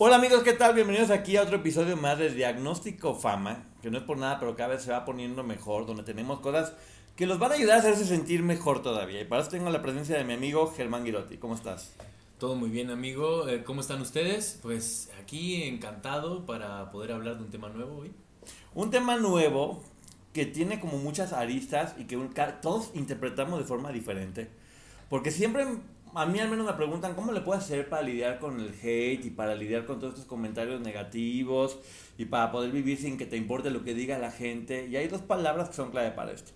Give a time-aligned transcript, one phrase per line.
[0.00, 0.76] Hola amigos, ¿qué tal?
[0.76, 4.54] Bienvenidos aquí a otro episodio más de Diagnóstico Fama, que no es por nada, pero
[4.54, 6.72] cada vez se va poniendo mejor, donde tenemos cosas
[7.16, 9.20] que los van a ayudar a hacerse sentir mejor todavía.
[9.20, 11.38] Y para eso tengo la presencia de mi amigo Germán Girotti.
[11.38, 11.96] ¿Cómo estás?
[12.38, 13.48] Todo muy bien, amigo.
[13.48, 14.60] Eh, ¿Cómo están ustedes?
[14.62, 18.12] Pues aquí encantado para poder hablar de un tema nuevo hoy.
[18.76, 19.82] Un tema nuevo
[20.32, 22.16] que tiene como muchas aristas y que
[22.62, 24.48] todos interpretamos de forma diferente.
[25.08, 25.66] Porque siempre
[26.14, 29.24] a mí al menos me preguntan cómo le puedo hacer para lidiar con el hate
[29.24, 31.78] y para lidiar con todos estos comentarios negativos
[32.16, 34.86] y para poder vivir sin que te importe lo que diga la gente.
[34.86, 36.52] Y hay dos palabras que son clave para esto.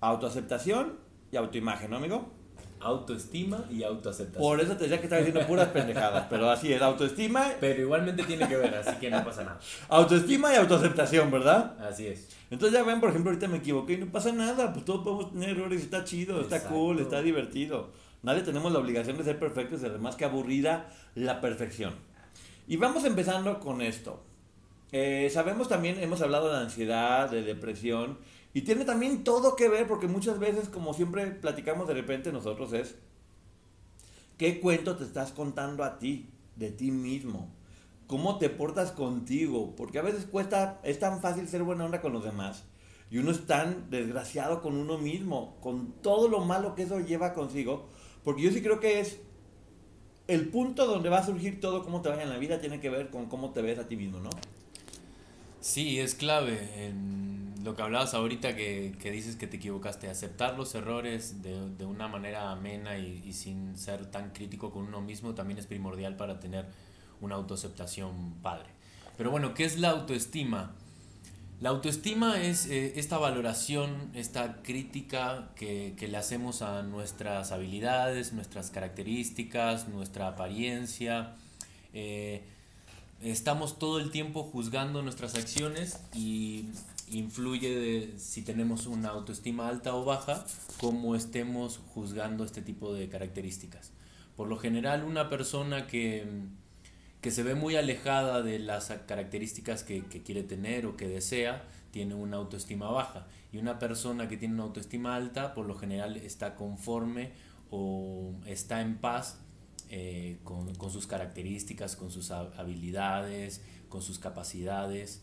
[0.00, 0.98] Autoaceptación
[1.32, 2.30] y autoimagen, ¿no, amigo?
[2.78, 4.42] Autoestima y autoaceptación.
[4.42, 7.52] Por eso te decía que estaba diciendo puras pendejadas, pero así es, autoestima.
[7.58, 9.58] Pero igualmente tiene que ver, así que no pasa nada.
[9.88, 11.74] Autoestima y autoaceptación, ¿verdad?
[11.80, 12.28] Así es.
[12.50, 15.32] Entonces ya ven, por ejemplo, ahorita me equivoqué y no pasa nada, pues todos podemos
[15.32, 17.90] tener errores, está chido, está cool, está divertido.
[18.26, 21.94] Nadie tenemos la obligación de ser perfectos además que aburrida la perfección.
[22.66, 24.20] Y vamos empezando con esto.
[24.90, 28.18] Eh, sabemos también, hemos hablado de ansiedad, de depresión,
[28.52, 32.72] y tiene también todo que ver, porque muchas veces, como siempre platicamos de repente nosotros,
[32.72, 32.96] es,
[34.38, 37.54] ¿qué cuento te estás contando a ti, de ti mismo?
[38.08, 39.76] ¿Cómo te portas contigo?
[39.76, 42.64] Porque a veces cuesta, es tan fácil ser buena onda con los demás,
[43.08, 47.32] y uno es tan desgraciado con uno mismo, con todo lo malo que eso lleva
[47.32, 47.88] consigo,
[48.26, 49.20] porque yo sí creo que es
[50.26, 52.90] el punto donde va a surgir todo cómo te vaya en la vida tiene que
[52.90, 54.30] ver con cómo te ves a ti mismo, ¿no?
[55.60, 56.88] Sí, es clave.
[56.88, 62.08] En lo que hablabas ahorita que, dices que te equivocaste, aceptar los errores de, una
[62.08, 66.66] manera amena y, sin ser tan crítico con uno mismo también es primordial para tener
[67.20, 68.70] una autoaceptación padre.
[69.16, 70.74] Pero bueno, ¿qué es la autoestima?
[71.58, 78.70] La autoestima es eh, esta valoración, esta crítica que, le hacemos a nuestras habilidades, nuestras
[78.70, 81.34] características, nuestra apariencia.
[81.94, 82.42] Eh,
[83.22, 86.66] estamos todo el tiempo juzgando nuestras acciones y
[87.08, 90.44] influye si tenemos una autoestima alta o baja,
[90.78, 93.92] cómo estemos juzgando este tipo de características.
[94.36, 96.26] Por lo general, una persona que
[97.20, 102.14] que se ve muy alejada de las características que, quiere tener o que desea, tiene
[102.14, 103.26] una autoestima baja.
[103.52, 107.32] Y una persona que tiene una autoestima alta, por lo general está conforme
[107.70, 109.40] o está en paz
[109.88, 115.22] eh, con, sus características, con sus habilidades, con sus capacidades.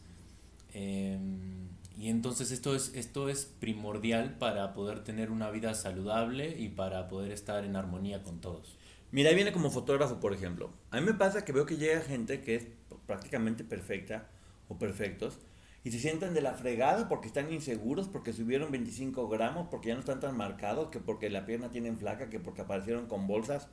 [0.73, 1.67] Em,
[1.97, 7.07] y entonces esto es, esto es primordial para poder tener una vida saludable y para
[7.07, 8.75] poder estar en armonía con todos.
[9.13, 10.71] Mira, ahí viene como fotógrafo, por ejemplo.
[10.89, 12.65] A mí me pasa que veo que llega gente que es
[13.05, 14.27] prácticamente perfecta
[14.69, 15.37] o perfectos
[15.83, 19.93] y se sienten de la fregada porque están inseguros, porque subieron 25 gramos, porque ya
[19.93, 23.67] no están tan marcados, que porque la pierna tienen flaca, que porque aparecieron con bolsas.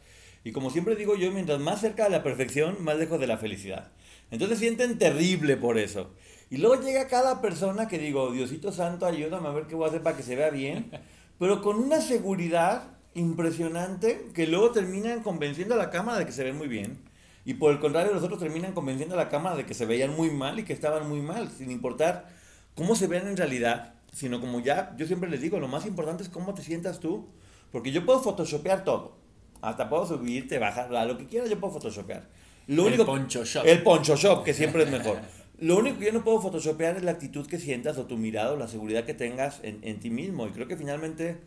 [0.45, 3.39] Y como siempre digo yo, mientras más cerca de la perfección, más lejos de la
[3.39, 3.93] felicidad.
[4.31, 6.13] Entonces sienten terrible por eso.
[6.51, 9.89] Y luego llega cada persona que digo, Diosito Santo, ayúdame a ver qué voy a
[9.89, 10.91] hacer para que se vea bien,
[11.39, 16.45] pero con una seguridad impresionante que luego terminan convenciendo a la cámara de que se
[16.45, 16.99] ven muy bien.
[17.45, 20.15] Y por el contrario, los otros terminan convenciendo a la cámara de que se veían
[20.15, 22.29] muy mal y que estaban muy mal, sin importar
[22.75, 26.23] cómo se ven en realidad, sino como ya, yo siempre les digo, lo más importante
[26.23, 27.29] es cómo te sientas tú.
[27.73, 29.17] Porque yo puedo photoshopear todo.
[29.63, 32.29] Hasta puedo subirte, bajar, lo que quiera yo puedo photoshopear.
[32.67, 33.65] Lo el poncho shop.
[33.67, 35.19] El poncho shop, que siempre es mejor.
[35.59, 38.53] Lo único que yo no puedo photoshopear es la actitud que sientas o tu mirada
[38.53, 40.47] o la seguridad que tengas en, en ti mismo.
[40.47, 41.39] Y creo que finalmente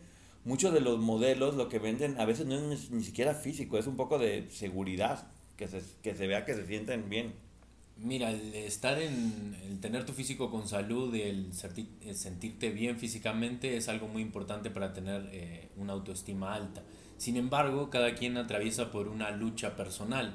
[0.44, 3.86] muchos de los modelos lo que venden a veces no es ni, siquiera físico, es
[3.86, 7.34] un poco de seguridad, que se, que se vea que se sienten bien.
[7.96, 13.76] Mira, el estar en, el tener tu físico con salud y el, sentirte bien físicamente
[13.76, 16.82] es algo muy importante para tener eh, una autoestima alta.
[17.16, 20.34] Sin embargo, cada quien atraviesa por una lucha personal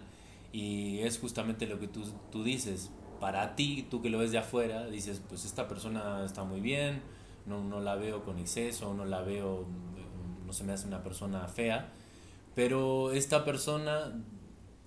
[0.54, 2.92] y es justamente lo que tú, tú dices.
[3.20, 7.02] Para ti, tú que lo ves de afuera, dices, pues esta persona está muy bien,
[7.46, 9.66] no, no la veo con exceso, no la veo,
[10.50, 11.90] no se me hace una persona fea,
[12.56, 14.12] pero esta persona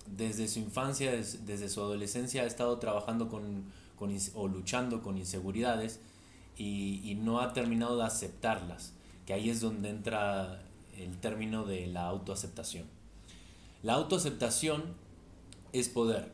[0.07, 3.63] desde su infancia, desde su adolescencia ha estado trabajando con,
[3.97, 6.01] con o luchando con inseguridades
[6.57, 8.91] y, y no ha terminado de aceptarlas,
[9.25, 10.61] que ahí es donde entra
[10.97, 12.85] el término de la autoaceptación.
[13.83, 14.83] La autoaceptación
[15.71, 16.33] es poder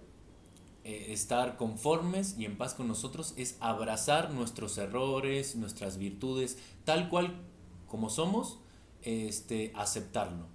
[0.85, 7.09] eh, estar conformes y en paz con nosotros, es abrazar nuestros errores, nuestras virtudes, tal
[7.09, 7.35] cual
[7.87, 8.59] como somos,
[9.03, 10.47] este, aceptarlo,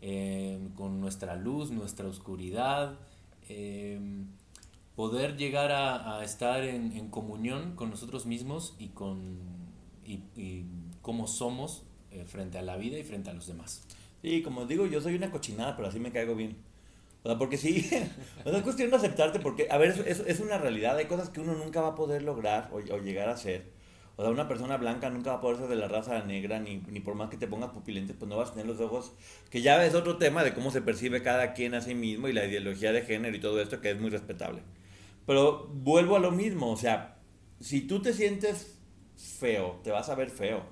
[0.00, 2.98] eh, con nuestra luz, nuestra oscuridad,
[3.48, 4.00] eh,
[4.96, 9.38] poder llegar a, estar en, comunión con nosotros mismos y con
[10.04, 10.64] y, y
[11.02, 13.82] cómo somos eh, frente a la vida y frente a los demás.
[14.22, 16.56] Sí, como digo, yo soy una cochinada, pero así me caigo bien.
[17.22, 17.88] O sea, porque sí,
[18.44, 21.40] o es cuestión de aceptarte, porque, a ver, es, es, una realidad, hay cosas que
[21.40, 23.70] uno nunca va a poder lograr o, o, llegar a ser.
[24.18, 26.82] O sea, una persona blanca nunca va a poder ser de la raza negra, ni,
[26.88, 29.12] ni por más que te pongas pupilentes, pues no vas a tener los ojos,
[29.48, 32.32] que ya es otro tema de cómo se percibe cada quien a sí mismo y
[32.32, 34.62] la ideología de género y todo esto, que es muy respetable.
[35.24, 37.18] Pero vuelvo a lo mismo, o sea,
[37.60, 38.80] si tú te sientes
[39.16, 40.64] feo, te vas a ver feo.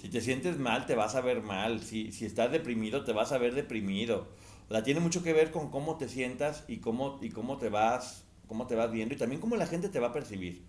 [0.00, 1.82] Si te sientes mal, te vas a ver mal.
[1.82, 4.28] Si, si estás deprimido, te vas a ver deprimido.
[4.70, 7.68] O sea, tiene mucho que ver con cómo te sientas y cómo, y cómo, te,
[7.68, 10.64] vas, cómo te vas viendo y también cómo la gente te va a percibir.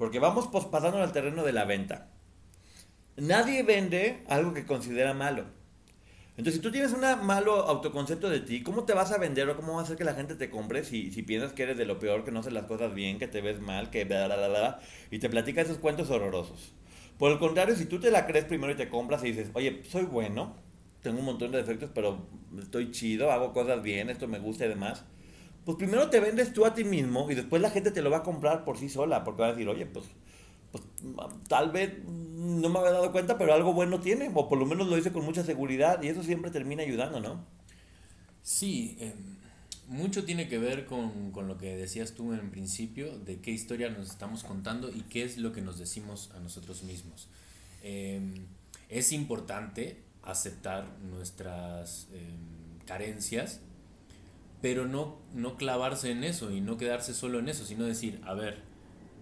[0.00, 2.08] Porque vamos pasando al terreno de la venta.
[3.18, 5.44] Nadie vende algo que considera malo.
[6.38, 9.56] Entonces, si tú tienes un malo autoconcepto de ti, ¿cómo te vas a vender o
[9.56, 11.84] cómo va a hacer que la gente te compre si, si piensas que eres de
[11.84, 14.36] lo peor, que no haces las cosas bien, que te ves mal, que bla, bla,
[14.36, 14.80] bla, bla,
[15.10, 16.72] y te platica esos cuentos horrorosos?
[17.18, 19.82] Por el contrario, si tú te la crees primero y te compras y dices, oye,
[19.86, 20.56] soy bueno,
[21.02, 22.26] tengo un montón de defectos, pero
[22.58, 25.04] estoy chido, hago cosas bien, esto me gusta y demás,
[25.64, 28.18] pues primero te vendes tú a ti mismo y después la gente te lo va
[28.18, 30.06] a comprar por sí sola, porque va a decir, oye, pues,
[30.72, 30.84] pues
[31.48, 34.88] tal vez no me había dado cuenta, pero algo bueno tiene, o por lo menos
[34.88, 37.44] lo hice con mucha seguridad y eso siempre termina ayudando, ¿no?
[38.42, 39.14] Sí, eh,
[39.88, 43.90] mucho tiene que ver con, con, lo que decías tú en principio, de qué historia
[43.90, 47.28] nos estamos contando y qué es lo que nos decimos a nosotros mismos.
[47.82, 48.20] Eh,
[48.88, 52.36] es importante aceptar nuestras eh,
[52.86, 53.60] carencias,
[54.60, 58.34] pero no, no clavarse en eso y no quedarse solo en eso, sino decir, a
[58.34, 58.62] ver,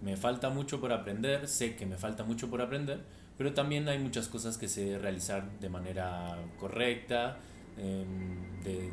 [0.01, 3.03] me falta mucho por aprender, sé que me falta mucho por aprender,
[3.37, 7.39] pero también hay muchas cosas que sé realizar de manera correcta,
[7.77, 8.91] de,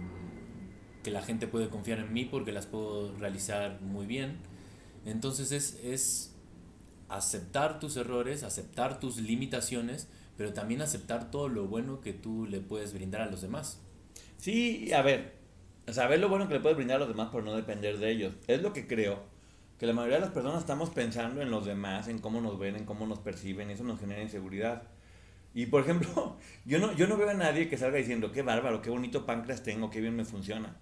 [1.03, 4.39] que la gente puede confiar en mí porque las puedo realizar muy bien.
[5.05, 6.35] Entonces es, es
[7.09, 12.61] aceptar tus errores, aceptar tus limitaciones, pero también aceptar todo lo bueno que tú le
[12.61, 13.81] puedes brindar a los demás.
[14.39, 15.35] Sí, a ver,
[15.89, 18.35] saber lo bueno que le puedes brindar a los demás, pero no depender de ellos.
[18.47, 19.23] Es lo que creo,
[19.79, 22.77] que la mayoría de las personas estamos pensando en los demás, en cómo nos ven,
[22.77, 24.85] en cómo nos perciben, y eso nos genera inseguridad.
[25.55, 28.83] Y por ejemplo, yo no, yo no veo a nadie que salga diciendo, qué bárbaro,
[28.83, 30.77] qué bonito páncreas tengo, qué bien me funciona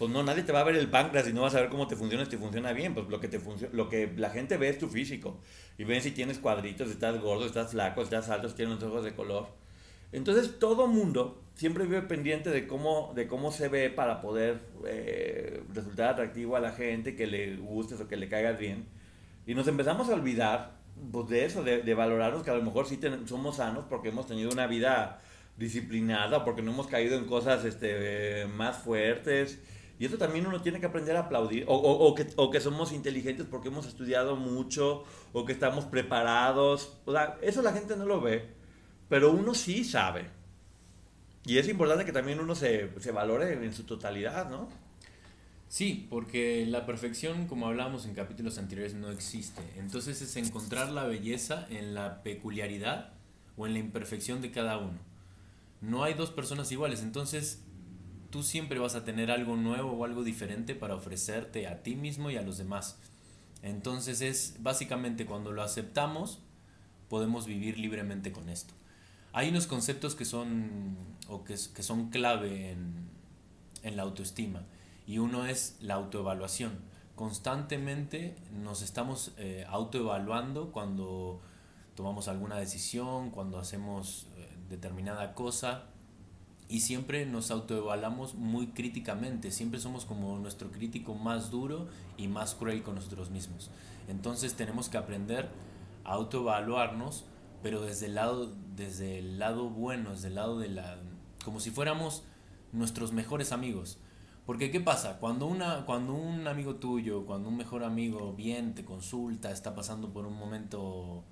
[0.00, 1.86] pues no, nadie te va a ver el páncreas y no vas a ver cómo
[1.86, 2.94] te funciona si te funciona bien.
[2.94, 3.38] Pues lo que, te
[3.72, 5.38] lo que la gente ve es tu físico.
[5.76, 9.14] Y ven si tienes cuadritos, estás gordo, estás flaco, estás alto, si tienes ojos de
[9.14, 9.48] color.
[10.12, 15.62] Entonces todo mundo siempre vive pendiente de cómo, de cómo se ve para poder eh,
[15.72, 18.86] resultar atractivo a la gente, que le gustes o que le caigas bien.
[19.46, 20.78] Y nos empezamos a olvidar
[21.12, 24.50] pues, de eso, de, valorarnos, que a lo mejor sí somos sanos porque hemos tenido
[24.50, 25.20] una vida
[25.56, 29.60] disciplinada, porque no hemos caído en cosas este, más fuertes
[30.00, 33.44] y eso también uno tiene que aprender a aplaudir, o, que, o, que, somos inteligentes
[33.44, 36.98] porque hemos estudiado mucho, o que estamos preparados.
[37.04, 38.48] O sea, eso la gente no lo ve,
[39.10, 40.30] pero uno sí sabe.
[41.44, 44.68] Y es importante que también uno se, se valore en su totalidad, ¿no?
[45.68, 49.62] Sí, porque la perfección, como hablábamos en capítulos anteriores, no existe.
[49.76, 53.12] Entonces es encontrar la belleza en la peculiaridad
[53.56, 54.98] o en la imperfección de cada uno.
[55.80, 57.64] No hay dos personas iguales, entonces
[58.30, 62.30] tú siempre vas a tener algo nuevo o algo diferente para ofrecerte a ti mismo
[62.30, 62.98] y a los demás.
[63.62, 66.40] Entonces es básicamente cuando lo aceptamos,
[67.08, 68.79] podemos vivir libremente con esto.
[69.32, 70.96] Hay unos conceptos que son,
[71.28, 73.08] o que, que son clave en,
[73.82, 74.62] en la autoestima
[75.06, 76.72] y uno es la autoevaluación.
[77.14, 81.40] Constantemente nos estamos eh, autoevaluando cuando
[81.94, 85.84] tomamos alguna decisión, cuando hacemos eh, determinada cosa
[86.68, 92.54] y siempre nos autoevaluamos muy críticamente, siempre somos como nuestro crítico más duro y más
[92.54, 93.70] cruel con nosotros mismos.
[94.08, 95.48] Entonces tenemos que aprender
[96.04, 97.24] a autoevaluarnos,
[97.62, 100.98] pero desde el lado, desde el lado bueno, desde el lado de la,
[101.44, 102.22] como si fuéramos
[102.72, 103.98] nuestros mejores amigos.
[104.46, 105.18] Porque ¿qué pasa?
[105.18, 110.12] Cuando, una, cuando un amigo tuyo, cuando un mejor amigo bien te consulta, está pasando
[110.12, 111.24] por un momento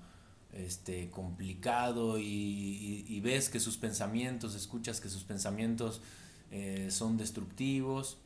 [0.53, 6.01] este, complicado y, ves que sus pensamientos, escuchas que sus pensamientos
[6.51, 8.19] eh, son destructivos,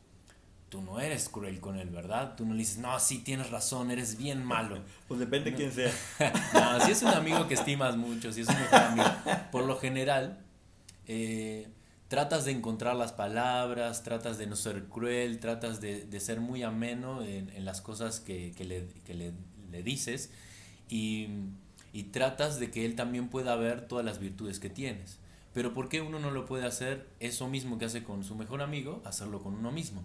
[0.68, 2.34] tú no eres cruel con él, ¿verdad?
[2.36, 4.80] Tú no le dices, no, sí, tienes razón, eres bien malo.
[5.08, 5.92] pues depende de quién sea.
[6.54, 9.08] no, si es un amigo que estimas mucho, si es un mejor amigo,
[9.52, 10.38] por lo general,
[11.06, 11.68] eh,
[12.08, 16.62] tratas de encontrar las palabras, tratas de no ser cruel, tratas de, de ser muy
[16.62, 19.32] ameno en, en las cosas que, que, le, que le,
[19.70, 20.30] le, dices
[20.88, 21.28] y,
[21.92, 25.18] y tratas de que él también pueda ver todas las virtudes que tienes.
[25.54, 28.60] Pero ¿por qué uno no lo puede hacer eso mismo que hace con su mejor
[28.60, 30.02] amigo, hacerlo con uno mismo?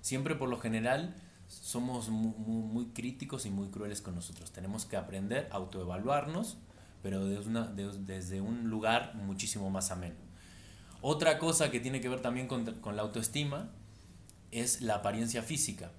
[0.00, 1.14] Siempre por lo general
[1.46, 4.52] somos muy, muy, críticos y muy crueles con nosotros.
[4.52, 6.58] Tenemos que aprender a autoevaluarnos,
[7.02, 10.16] pero desde, una, desde un lugar muchísimo más ameno.
[11.02, 13.70] Otra cosa que tiene que ver también con, con la autoestima
[14.50, 15.92] es la apariencia física.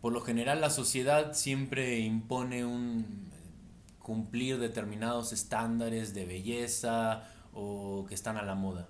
[0.00, 3.30] Por lo general la sociedad siempre impone un
[3.98, 7.24] cumplir determinados estándares de belleza
[7.54, 8.88] o que están a la moda.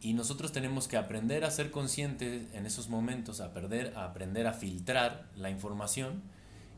[0.00, 4.46] Y nosotros tenemos que aprender a ser conscientes en esos momentos, a, perder, a aprender
[4.46, 6.22] a filtrar la información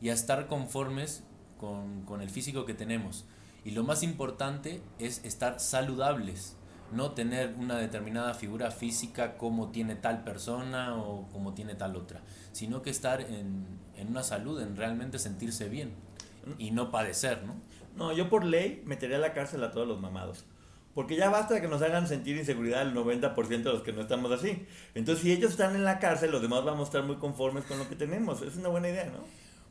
[0.01, 1.23] y a estar conformes
[1.57, 3.25] con, con el físico que tenemos.
[3.63, 6.57] Y lo más importante es estar saludables,
[6.91, 12.21] no tener una determinada figura física como tiene tal persona o como tiene tal otra,
[12.51, 13.65] sino que estar en,
[13.95, 15.93] en una salud, en realmente sentirse bien
[16.57, 17.55] y no padecer, ¿no?
[17.95, 20.45] No, yo por ley metería a la cárcel a todos los mamados.
[20.93, 24.01] Porque ya basta de que nos hagan sentir inseguridad el 90% de los que no
[24.01, 24.65] estamos así.
[24.93, 27.79] Entonces, si ellos están en la cárcel, los demás vamos a estar muy conformes con
[27.79, 28.41] lo que tenemos.
[28.43, 29.23] Es una buena idea, ¿no?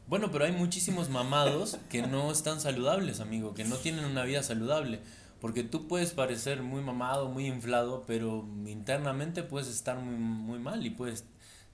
[0.08, 4.42] Bueno, pero hay muchísimos mamados que no están saludables, amigo, que no tienen una vida
[4.42, 5.00] saludable.
[5.40, 10.84] Porque tú puedes parecer muy mamado, muy inflado, pero internamente puedes estar muy, muy mal
[10.84, 11.24] y puedes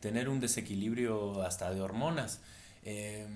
[0.00, 2.40] tener un desequilibrio hasta de hormonas.
[2.82, 3.26] Eh,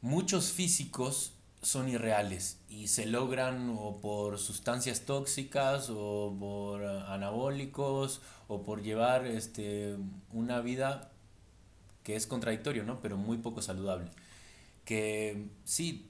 [0.00, 1.35] muchos físicos
[1.66, 9.26] son irreales y se logran o por sustancias tóxicas o por anabólicos o por llevar
[9.26, 9.96] este,
[10.32, 11.10] una vida
[12.04, 13.00] que es contradictorio, ¿no?
[13.00, 14.12] Pero muy poco saludable.
[14.84, 16.08] Que sí,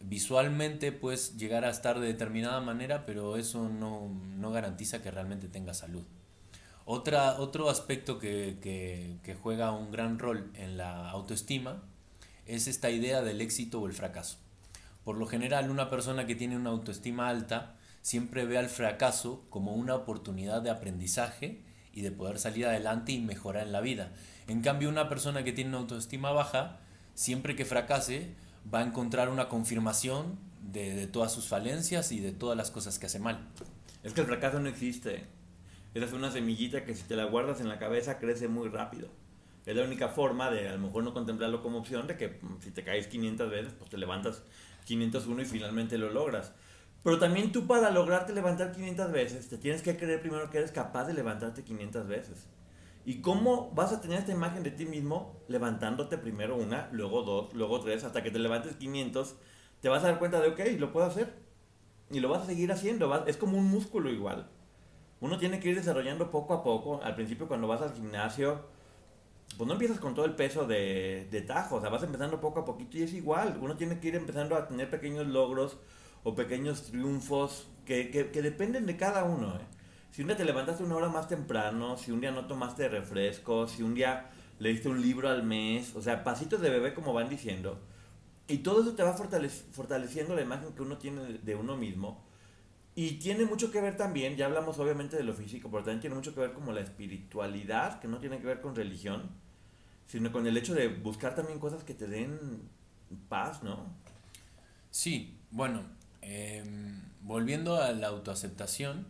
[0.00, 5.48] visualmente puedes llegar a estar de determinada manera, pero eso no, no garantiza que realmente
[5.48, 6.04] tenga salud.
[6.84, 11.82] Otra, otro aspecto que, que, que juega un gran rol en la autoestima
[12.44, 14.41] es esta idea del éxito o el fracaso.
[15.04, 19.74] Por lo general, una persona que tiene una autoestima alta siempre ve al fracaso como
[19.74, 24.12] una oportunidad de aprendizaje y de poder salir adelante y mejorar en la vida.
[24.48, 26.80] En cambio, una persona que tiene una autoestima baja,
[27.14, 28.34] siempre que fracase,
[28.72, 33.06] va a encontrar una confirmación de, todas sus falencias y de todas las cosas que
[33.06, 33.48] hace mal.
[34.02, 35.26] Es que el fracaso no existe.
[35.94, 39.08] Es una semillita que si te la guardas en la cabeza crece muy rápido.
[39.66, 42.70] Es la única forma de a lo mejor no contemplarlo como opción de que si
[42.70, 44.42] te caes 500 veces, pues te levantas
[44.84, 46.52] 501 y finalmente lo logras.
[47.02, 50.70] Pero también tú para lograrte levantar 500 veces, te tienes que creer primero que eres
[50.70, 52.46] capaz de levantarte 500 veces.
[53.04, 57.52] ¿Y cómo vas a tener esta imagen de ti mismo levantándote primero una, luego dos,
[57.54, 59.34] luego tres, hasta que te levantes 500?
[59.80, 61.34] Te vas a dar cuenta de, ok, lo puedo hacer.
[62.10, 63.26] Y lo vas a seguir haciendo.
[63.26, 64.48] Es como un músculo igual.
[65.20, 67.00] Uno tiene que ir desarrollando poco a poco.
[67.02, 68.66] Al principio cuando vas al gimnasio,
[69.56, 72.60] pues no empiezas con todo el peso de, de tajo, o sea, vas empezando poco
[72.60, 73.58] a poquito y es igual.
[73.60, 75.78] Uno tiene que ir empezando a tener pequeños logros
[76.24, 79.56] o pequeños triunfos que, que, que dependen de cada uno.
[79.56, 79.64] ¿eh?
[80.10, 83.66] Si un día te levantaste una hora más temprano, si un día no tomaste refresco,
[83.66, 87.28] si un día leíste un libro al mes, o sea, pasitos de bebé como van
[87.28, 87.80] diciendo.
[88.46, 92.22] Y todo eso te va fortaleciendo la imagen que uno tiene de uno mismo.
[92.94, 96.16] Y tiene mucho que ver también, ya hablamos obviamente de lo físico, pero también tiene
[96.16, 99.30] mucho que ver como la espiritualidad, que no tiene que ver con religión,
[100.06, 102.38] sino con el hecho de buscar también cosas que te den
[103.28, 103.86] paz, ¿no?
[104.90, 105.82] Sí, bueno,
[106.20, 109.06] em, volviendo a la autoaceptación,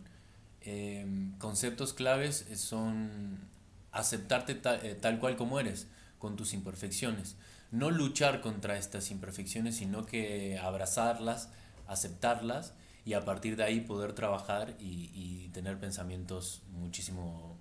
[0.61, 3.49] em, conceptos claves son
[3.91, 5.87] aceptarte eh, tal cual como eres,
[6.19, 7.35] con tus imperfecciones.
[7.71, 11.49] No luchar contra estas imperfecciones, sino que abrazarlas,
[11.87, 12.73] aceptarlas
[13.05, 17.57] y a partir de ahí poder trabajar y, y tener pensamientos muchísimo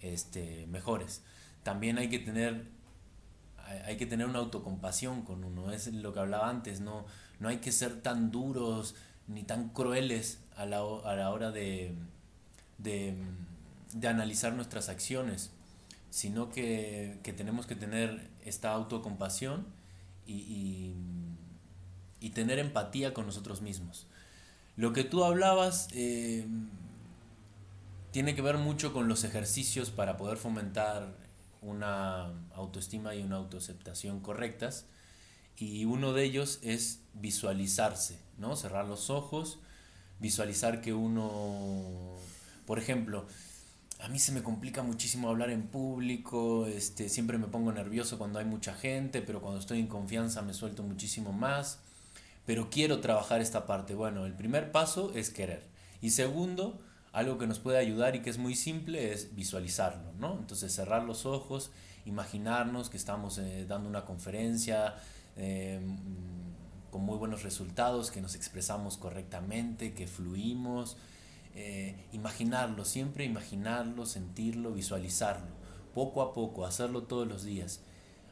[0.00, 1.22] este, mejores.
[1.62, 2.66] También hay que tener
[3.84, 7.06] hay que tener una autocompasión con uno, es lo que hablaba antes, no,
[7.40, 8.94] no hay que ser tan duros
[9.28, 11.94] ni tan crueles a la, a la hora de,
[12.78, 13.14] de,
[13.92, 15.50] de, analizar nuestras acciones,
[16.10, 19.66] sino que, que, tenemos que tener esta autocompasión
[20.26, 20.94] y, y,
[22.20, 24.06] y tener empatía con nosotros mismos.
[24.76, 26.46] Lo que tú hablabas, eh,
[28.16, 31.14] tiene que ver mucho con los ejercicios para poder fomentar
[31.66, 34.86] una autoestima y una autoaceptación correctas.
[35.58, 38.56] Y uno de ellos es visualizarse, ¿no?
[38.56, 39.58] Cerrar los ojos,
[40.20, 42.16] visualizar que uno,
[42.66, 43.26] por ejemplo,
[44.00, 48.38] a mí se me complica muchísimo hablar en público, este, siempre me pongo nervioso cuando
[48.38, 51.78] hay mucha gente, pero cuando estoy en confianza me suelto muchísimo más,
[52.44, 53.94] pero quiero trabajar esta parte.
[53.94, 55.62] Bueno, el primer paso es querer.
[56.02, 56.78] Y segundo,
[57.16, 60.36] algo que nos puede ayudar y que es muy simple es visualizarlo, ¿no?
[60.38, 61.70] Entonces cerrar los ojos,
[62.04, 64.96] imaginarnos que estamos eh, dando una conferencia
[65.34, 65.80] eh,
[66.90, 70.98] con muy buenos resultados, que nos expresamos correctamente, que fluimos,
[71.54, 75.54] eh, imaginarlo, siempre imaginarlo, sentirlo, visualizarlo,
[75.94, 77.80] poco a poco, hacerlo todos los días,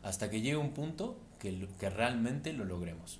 [0.02, 3.18] hasta que llegue un punto que, que realmente lo logremos.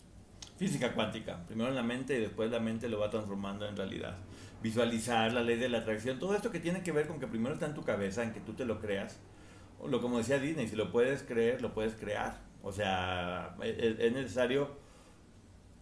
[0.59, 4.19] Física cuántica, primero en la mente y después la mente lo va transformando en realidad.
[4.65, 7.53] Visualizar la ley de la atracción, todo esto que tiene que ver con que primero
[7.53, 9.21] está en tu cabeza, en que tú te lo creas,
[9.79, 12.39] o lo como decía Disney, si lo puedes creer, lo puedes crear.
[12.63, 14.71] O sea, e, e, es necesario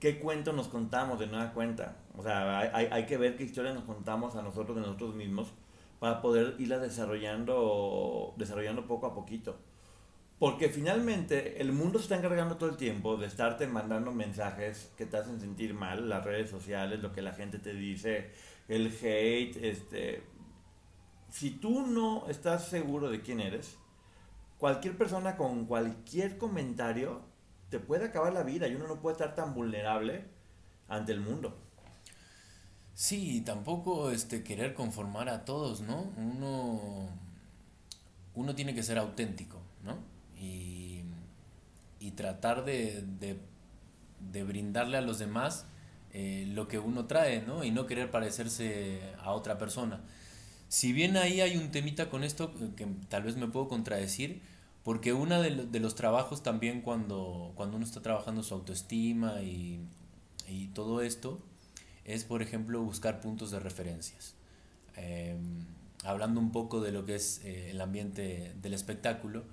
[0.00, 1.96] qué cuento nos contamos de nueva cuenta.
[2.18, 5.52] O sea, hay, hay, que ver qué historia nos contamos a nosotros de nosotros mismos
[6.00, 9.60] para poder irla desarrollando, desarrollando poco a poquito.
[10.40, 15.06] Porque finalmente el mundo se está encargando todo el tiempo de estarte mandando mensajes que
[15.06, 18.32] te hacen sentir mal, las redes sociales, lo que la gente te dice,
[18.68, 20.22] el hate, este...
[21.30, 23.78] Si tú no estás seguro de quién eres,
[24.58, 27.22] cualquier persona con cualquier comentario
[27.70, 30.26] te puede acabar la vida y uno no puede estar tan vulnerable
[30.88, 31.56] ante el mundo.
[32.94, 36.12] Sí, tampoco este, querer conformar a todos, ¿no?
[36.18, 37.08] Uno,
[38.34, 39.96] uno tiene que ser auténtico, ¿no?
[40.38, 41.02] Y,
[41.98, 43.40] y tratar de, de,
[44.20, 45.64] de, brindarle a los demás
[46.12, 47.64] eh, lo que uno trae, ¿no?
[47.64, 50.00] Y no querer parecerse a otra persona.
[50.68, 54.40] Si bien ahí hay un temita con esto que tal vez me puedo contradecir,
[54.84, 59.80] porque uno de, los trabajos también cuando, cuando uno está trabajando su autoestima y,
[60.48, 61.40] y todo esto,
[62.04, 64.34] es por ejemplo buscar puntos de referencias.
[64.96, 65.36] Eh,
[66.04, 69.44] hablando un poco de lo que es eh, el ambiente del espectáculo,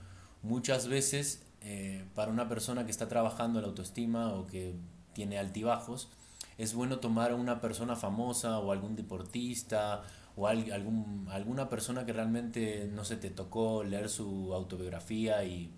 [0.41, 4.73] muchas veces eh, para una persona que está trabajando la autoestima o que
[5.13, 6.10] tiene altibajos,
[6.59, 10.03] es bueno tomar a una persona famosa o algún deportista
[10.35, 15.71] o algún, alguna persona que realmente, no se te tocó leer su autobiografía y,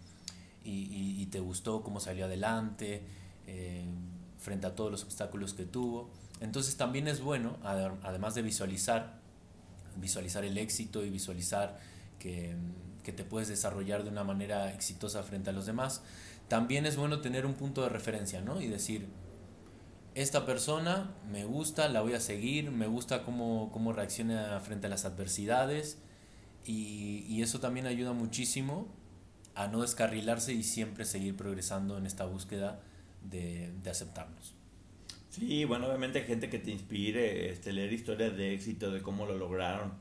[0.64, 3.04] y, y te gustó cómo salió adelante
[3.48, 3.86] eh,
[4.40, 6.10] frente a todos los obstáculos que tuvo.
[6.40, 9.20] Entonces también es bueno, además de visualizar,
[9.98, 11.80] visualizar el éxito y visualizar
[12.18, 12.56] que,
[13.04, 16.02] que te puedes desarrollar de una manera exitosa frente a los demás,
[16.48, 18.60] también es bueno tener un punto de referencia, ¿no?
[18.60, 19.08] Y decir,
[20.14, 24.90] esta persona me gusta, la voy a seguir, me gusta cómo, cómo reacciona frente a
[24.90, 25.98] las adversidades
[26.66, 28.88] y, y, eso también ayuda muchísimo
[29.56, 32.82] a no descarrilarse y siempre seguir progresando en esta búsqueda
[33.24, 34.54] de, de aceptarnos.
[35.30, 39.26] Sí, bueno, obviamente hay gente que te inspire, este, leer historias de éxito, de cómo
[39.26, 39.94] lo lograron.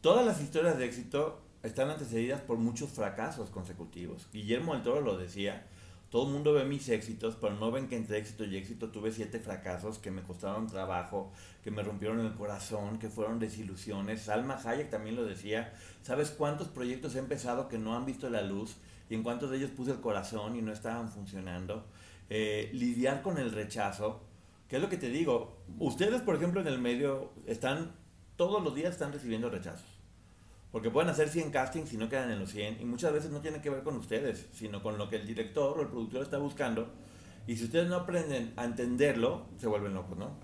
[0.00, 4.28] Todas las historias de éxito están antecedidas por muchos fracasos consecutivos.
[4.32, 5.66] Guillermo del Toro lo decía,
[6.16, 9.12] todo el mundo ve mis éxitos, pero no ven que entre éxito y éxito tuve
[9.12, 11.30] siete fracasos que me costaron trabajo,
[11.62, 14.22] que me rompieron el corazón, que fueron desilusiones.
[14.22, 15.74] Salma Hayek también lo decía.
[16.00, 18.78] ¿Sabes cuántos proyectos he empezado que no han visto la luz
[19.10, 21.84] y en cuántos de ellos puse el corazón y no estaban funcionando?
[22.30, 24.22] Eh, lidiar con el rechazo.
[24.70, 25.58] ¿Qué es lo que te digo?
[25.78, 27.92] Ustedes, por ejemplo, en el medio están,
[28.36, 29.95] todos los días están recibiendo rechazos.
[30.76, 32.82] Porque pueden hacer 100 castings y no quedan en los 100.
[32.82, 35.78] Y muchas veces no tiene que ver con ustedes, sino con lo que el director
[35.78, 36.92] o el productor está buscando.
[37.46, 40.36] Y si ustedes no aprenden a entenderlo, se vuelven locos, ¿no?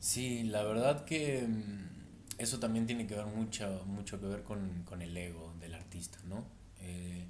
[0.00, 4.82] Sí, la verdad que mm, eso también tiene que ver mucho, mucho que ver con,
[4.82, 6.44] con el ego del artista, ¿no?
[6.80, 7.28] Eh,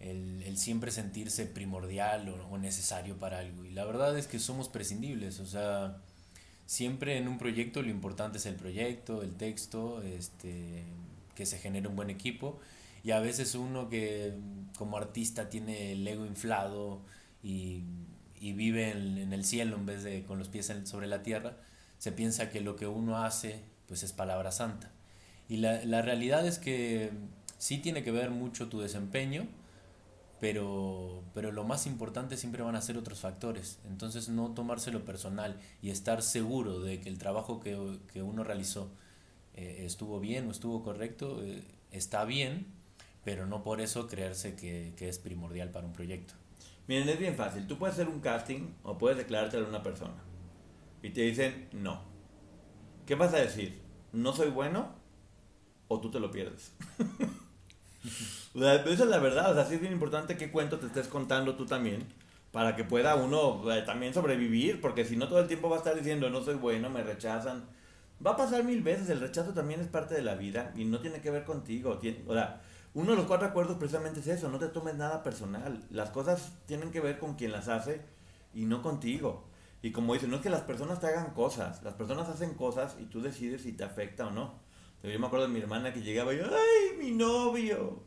[0.00, 3.64] el, el, siempre sentirse primordial o, o, necesario para algo.
[3.64, 6.02] Y la verdad es que somos prescindibles, o sea,
[6.68, 10.84] siempre en un proyecto lo importante es el proyecto, el texto, este,
[11.34, 12.60] que se genere un buen equipo.
[13.02, 14.34] Y a veces uno que
[14.76, 17.00] como artista tiene el ego inflado
[17.42, 17.84] y,
[18.38, 21.56] y vive en, el cielo en vez de con los pies sobre la tierra,
[21.96, 24.90] se piensa que lo que uno hace pues es palabra santa.
[25.48, 27.12] Y la, la realidad es que
[27.56, 29.46] sí tiene que ver mucho tu desempeño,
[30.40, 33.78] pero, pero lo más importante siempre van a ser otros factores.
[33.88, 38.90] Entonces no tomárselo personal y estar seguro de que el trabajo que, que uno realizó
[39.54, 42.66] eh, estuvo bien o estuvo correcto, eh, está bien,
[43.24, 46.34] pero no por eso creerse que, que, es primordial para un proyecto.
[46.86, 47.66] Miren, es bien fácil.
[47.66, 50.22] Tú puedes hacer un casting o puedes declararte a una persona
[51.02, 52.02] y te dicen no.
[53.06, 53.88] ¿Qué vas a decir?
[54.12, 54.88] no soy bueno
[55.88, 56.72] o tú te lo pierdes.
[58.54, 60.86] o sea, esa es la verdad, o sea, sí es bien importante qué cuento te
[60.86, 62.06] estés contando tú también
[62.52, 65.78] para que pueda uno eh, también sobrevivir, porque si no todo el tiempo va a
[65.78, 67.64] estar diciendo no soy bueno, me rechazan.
[68.24, 70.98] Va a pasar mil veces, el rechazo también es parte de la vida y no
[71.00, 71.98] tiene que ver contigo.
[72.26, 72.60] o sea,
[72.94, 75.84] uno de los cuatro acuerdos precisamente es eso, no te tomes nada personal.
[75.90, 78.00] Las cosas tienen que ver con quien las hace
[78.54, 79.44] y no contigo.
[79.82, 82.96] Y como dicen, no es que las personas te hagan cosas, las personas hacen cosas
[82.98, 84.54] y tú decides si te afecta o no.
[85.02, 88.02] Yo me acuerdo de mi hermana que llegaba y, ay, mi novio,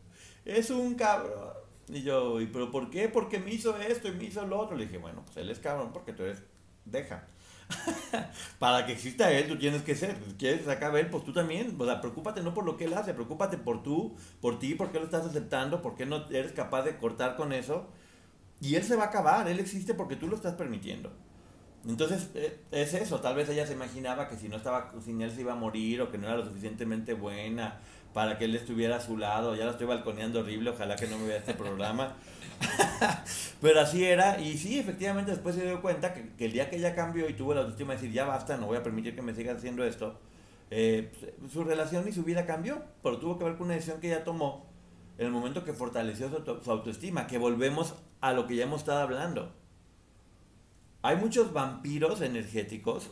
[0.45, 1.53] es un cabrón.
[1.87, 3.09] Y yo, ¿y pero por qué?
[3.09, 4.77] Porque me hizo esto y me hizo lo otro.
[4.77, 6.43] Le dije, bueno, pues él es cabrón porque tú eres,
[6.85, 7.27] deja.
[8.59, 10.15] Para que exista él, tú tienes que ser.
[10.37, 11.07] ¿Quieres sacar a él?
[11.07, 11.75] Pues tú también.
[11.77, 14.91] O sea, preocúpate no por lo que él hace, preocúpate por tú, por ti, por
[14.91, 17.87] qué lo estás aceptando, por qué no eres capaz de cortar con eso.
[18.61, 21.11] Y él se va a acabar, él existe porque tú lo estás permitiendo.
[21.87, 25.31] Entonces, eh, es eso, tal vez ella se imaginaba que si no estaba sin él
[25.31, 27.79] se iba a morir o que no era lo suficientemente buena
[28.13, 31.17] para que él estuviera a su lado, ya la estoy balconeando horrible, ojalá que no
[31.17, 32.15] me vea este programa.
[33.61, 36.93] Pero así era, y sí, efectivamente después se dio cuenta que, el día que ella
[36.93, 39.33] cambió y tuvo la autoestima de decir, ya basta, no voy a permitir que me
[39.33, 40.19] siga haciendo esto,
[40.69, 41.11] eh,
[41.51, 44.23] su relación y su vida cambió, pero tuvo que ver con una decisión que ella
[44.23, 44.71] tomó
[45.17, 49.01] en el momento que fortaleció su, autoestima, que volvemos a lo que ya hemos estado
[49.01, 49.53] hablando.
[51.03, 53.11] Hay muchos vampiros energéticos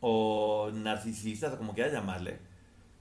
[0.00, 2.38] o narcisistas, o como quieras llamarle,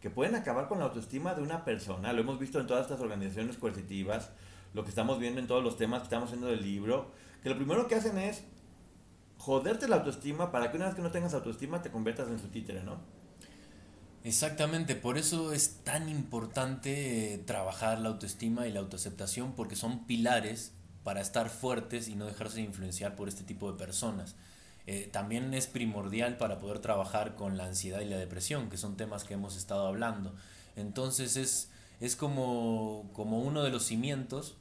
[0.01, 2.13] que pueden acabar con la autoestima de una persona.
[2.13, 4.31] Lo hemos visto en todas estas organizaciones coercitivas,
[4.73, 7.11] lo que estamos viendo en todos los temas que estamos haciendo del libro,
[7.43, 8.43] que lo primero que hacen es
[9.37, 12.47] joderte la autoestima para que una vez que no tengas autoestima te conviertas en su
[12.47, 12.97] títere, ¿no?
[14.23, 20.05] Exactamente, por eso es tan importante eh, trabajar la autoestima y la autoaceptación porque son
[20.05, 24.35] pilares para estar fuertes y no dejarse influenciar por este tipo de personas.
[24.87, 28.97] Eh, también es primordial para poder trabajar con la ansiedad y la depresión, que son
[28.97, 30.35] temas que hemos estado hablando.
[30.75, 34.55] Entonces es, es como, como uno de los cimientos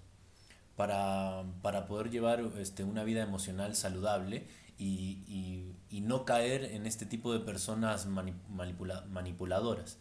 [0.78, 1.44] para,
[1.88, 4.46] poder llevar este, una vida emocional saludable
[4.78, 9.98] y, no caer en este tipo de personas manipuladoras.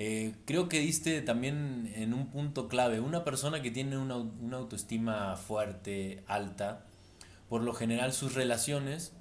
[0.00, 4.58] Eh, creo que diste también en un punto clave, una persona que tiene una, una
[4.58, 6.86] autoestima fuerte, alta,
[7.48, 9.12] por lo general sus relaciones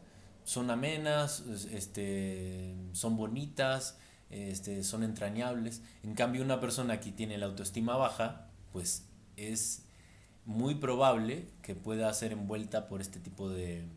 [0.43, 3.97] son amenas, este, son bonitas,
[4.29, 5.81] este, son entrañables.
[6.03, 9.83] En cambio, una persona que tiene la autoestima baja, pues es
[10.45, 13.87] muy probable que pueda ser envuelta por este tipo de,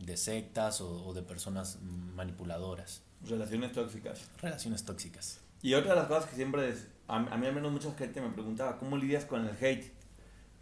[0.00, 3.02] de sectas o, de personas manipuladoras.
[3.28, 4.28] Relaciones tóxicas.
[4.40, 5.40] Relaciones tóxicas.
[5.62, 8.30] Y otra de las cosas que siempre es, a, mí al menos mucha gente me
[8.30, 9.92] preguntaba, ¿cómo lidias con el hate?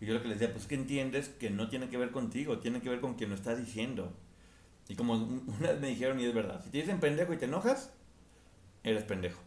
[0.00, 2.58] Y yo lo que les decía, pues que entiendes que no tiene que ver contigo,
[2.58, 4.12] tiene que ver con quien lo está diciendo.
[4.88, 7.46] Y como una vez me dijeron, y es verdad, si te dicen pendejo y te
[7.46, 7.92] enojas,
[8.84, 9.40] eres pendejo.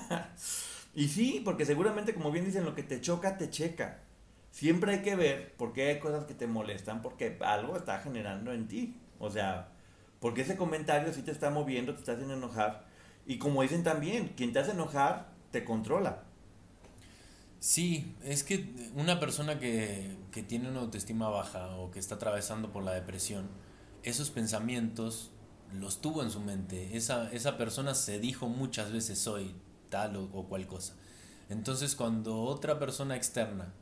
[0.94, 4.02] y sí, porque seguramente, como bien dicen, lo que te choca, te checa.
[4.50, 8.52] Siempre hay que ver por qué hay cosas que te molestan, porque algo está generando
[8.52, 8.96] en ti.
[9.18, 9.68] O sea,
[10.18, 12.89] porque ese comentario sí te está moviendo, te está haciendo enojar.
[13.26, 16.24] Y como dicen también, quien te hace enojar, te controla.
[17.58, 22.72] Sí, es que una persona que, que tiene una autoestima baja o que está atravesando
[22.72, 23.48] por la depresión,
[24.02, 25.30] esos pensamientos
[25.78, 26.96] los tuvo en su mente.
[26.96, 29.54] Esa, esa persona se dijo muchas veces soy
[29.88, 30.94] tal o, cual cosa.
[31.48, 33.72] Entonces cuando otra persona externa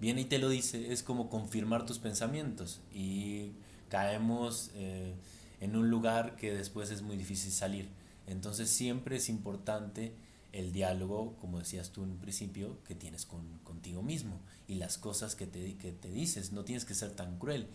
[0.00, 3.52] viene y te lo dice, es como confirmar tus pensamientos y
[3.88, 5.14] caemos eh,
[5.60, 7.88] en un lugar que después es muy difícil salir.
[8.26, 10.14] Entonces siempre es importante
[10.52, 14.98] el diálogo, como decías tú en un principio, que tienes con, contigo mismo y las
[14.98, 16.52] cosas que te, que te dices.
[16.52, 17.68] No tienes que ser tan cruel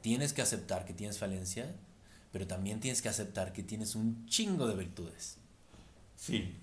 [0.00, 1.74] tienes que aceptar que tienes falencia,
[2.32, 5.38] pero también tienes que aceptar que tienes un chingo de virtudes.
[6.16, 6.58] Sí.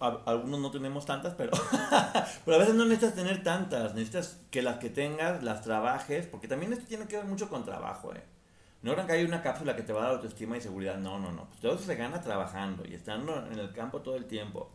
[0.00, 1.52] algunos no tenemos tantas, pero,
[2.44, 6.48] pero a veces no necesitas tener tantas, necesitas que las que tengas las trabajes, porque
[6.48, 8.22] también esto tiene que ver mucho con trabajo, ¿eh?
[8.82, 11.18] No crean que hay una cápsula que te va a dar autoestima y seguridad, no,
[11.18, 11.46] no, no.
[11.46, 14.70] Pues todo eso se gana trabajando y estando en el campo todo el tiempo.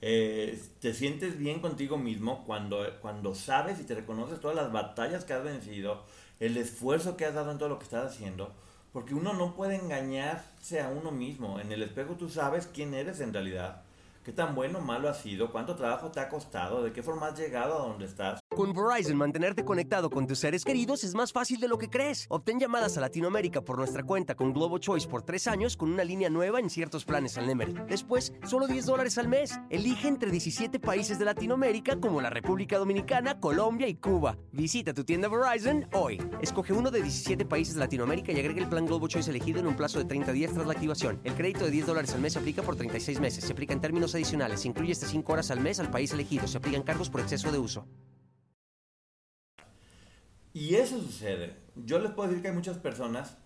[0.00, 5.24] Eh, te sientes bien contigo mismo cuando, cuando sabes y te reconoces todas las batallas
[5.24, 6.02] que has vencido,
[6.40, 8.52] el esfuerzo que has dado en todo lo que estás haciendo,
[8.92, 11.60] porque uno no puede engañarse a uno mismo.
[11.60, 13.82] En el espejo tú sabes quién eres en realidad.
[14.24, 15.50] ¿Qué tan bueno o malo ha sido?
[15.50, 16.84] ¿Cuánto trabajo te ha costado?
[16.84, 18.38] ¿De qué forma has llegado a donde estás?
[18.54, 22.26] Con Verizon, mantenerte conectado con tus seres queridos es más fácil de lo que crees.
[22.28, 26.04] Obtén llamadas a Latinoamérica por nuestra cuenta con Globo Choice por tres años con una
[26.04, 27.74] línea nueva en ciertos planes al Nemery.
[27.88, 29.58] Después, solo 10 dólares al mes.
[29.70, 34.38] Elige entre 17 países de Latinoamérica como la República Dominicana, Colombia y Cuba.
[34.52, 36.22] Visita tu tienda Verizon hoy.
[36.40, 39.66] Escoge uno de 17 países de Latinoamérica y agrega el plan Globo Choice elegido en
[39.66, 41.20] un plazo de 30 días tras la activación.
[41.24, 43.42] El crédito de 10 dólares al mes se aplica por 36 meses.
[43.42, 44.64] Se aplica en términos adicionales.
[44.64, 46.46] Incluye hasta 5 horas al mes al país elegido.
[46.46, 47.86] Se aplican cargos por exceso de uso.
[50.52, 51.56] Y eso sucede.
[51.76, 53.38] Yo les puedo decir que hay muchas personas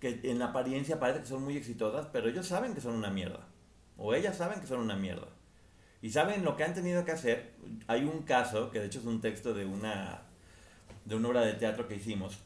[0.00, 3.48] que en apariencia parece que son muy exitosas, pero ellos saben que son una mierda.
[3.96, 5.28] O ellas saben que son una mierda.
[6.02, 7.54] Y saben lo que han tenido que hacer.
[7.86, 10.22] Hay un caso, que de hecho es un texto de una,
[11.04, 12.38] de una obra de teatro que hicimos,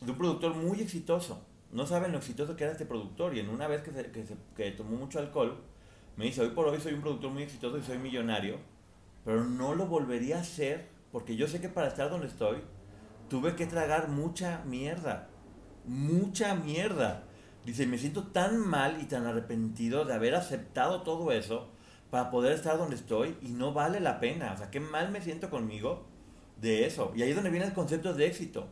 [0.00, 1.40] de un productor muy exitoso.
[1.72, 3.34] No saben lo exitoso que era este productor.
[3.36, 5.62] Y en una vez que, se, que, se, que tomó mucho alcohol,
[6.18, 8.56] me dice, hoy por hoy soy un productor muy exitoso y soy millonario,
[9.24, 12.58] pero no lo volvería a hacer porque yo sé que para estar donde estoy,
[13.30, 15.28] tuve que tragar mucha mierda.
[15.84, 17.22] Mucha mierda.
[17.64, 21.70] Dice, me siento tan mal y tan arrepentido de haber aceptado todo eso
[22.10, 24.52] para poder estar donde estoy y no vale la pena.
[24.52, 26.04] O sea, qué mal me siento conmigo
[26.60, 27.12] de eso.
[27.14, 28.66] Y ahí es donde viene el concepto de éxito.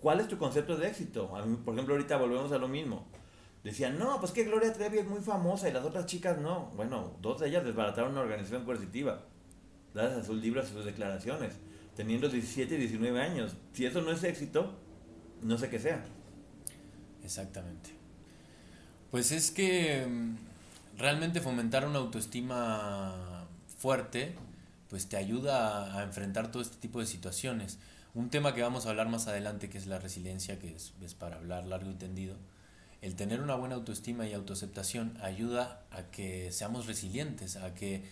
[0.00, 1.36] ¿Cuál es tu concepto de éxito?
[1.36, 3.06] A mí, por ejemplo, ahorita volvemos a lo mismo.
[3.64, 6.72] Decían, no, pues que Gloria Trevi es muy famosa y las otras chicas no.
[6.76, 9.22] Bueno, dos de ellas desbarataron una organización coercitiva.
[9.94, 11.54] Gracias a sus libros y sus declaraciones
[11.98, 13.56] teniendo 17 y 19 años.
[13.72, 14.72] Si eso no es éxito,
[15.42, 16.04] no sé qué sea.
[17.24, 17.90] Exactamente.
[19.10, 20.06] Pues es que
[20.96, 24.36] realmente fomentar una autoestima fuerte,
[24.88, 27.80] pues te ayuda a, a, enfrentar todo este tipo de situaciones.
[28.14, 31.14] Un tema que vamos a hablar más adelante, que es la resiliencia, que es, es
[31.14, 32.36] para hablar largo y tendido.
[33.00, 38.04] El tener una buena autoestima y autoaceptación ayuda a que seamos resilientes, a que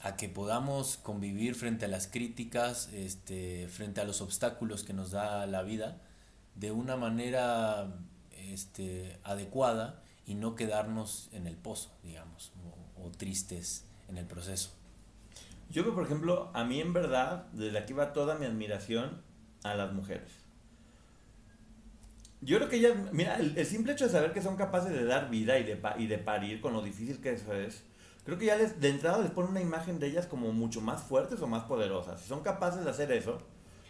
[0.00, 5.10] a que podamos convivir frente a las críticas, este, frente a los obstáculos que nos
[5.10, 5.98] da la vida,
[6.54, 7.88] de una manera
[8.52, 12.52] este, adecuada y no quedarnos en el pozo, digamos,
[13.02, 14.70] o, tristes en el proceso.
[15.70, 19.22] Yo veo, por ejemplo, a mí en verdad, desde aquí va toda mi admiración
[19.62, 20.30] a las mujeres.
[22.40, 25.04] Yo creo que ellas, mira, el, el simple hecho de saber que son capaces de
[25.04, 27.82] dar vida y de, y de parir con lo difícil que eso es,
[28.24, 31.02] creo que ya les, de entrada les pone una imagen de ellas como mucho más
[31.02, 32.20] fuertes o más poderosas.
[32.20, 33.38] Si son capaces de hacer eso,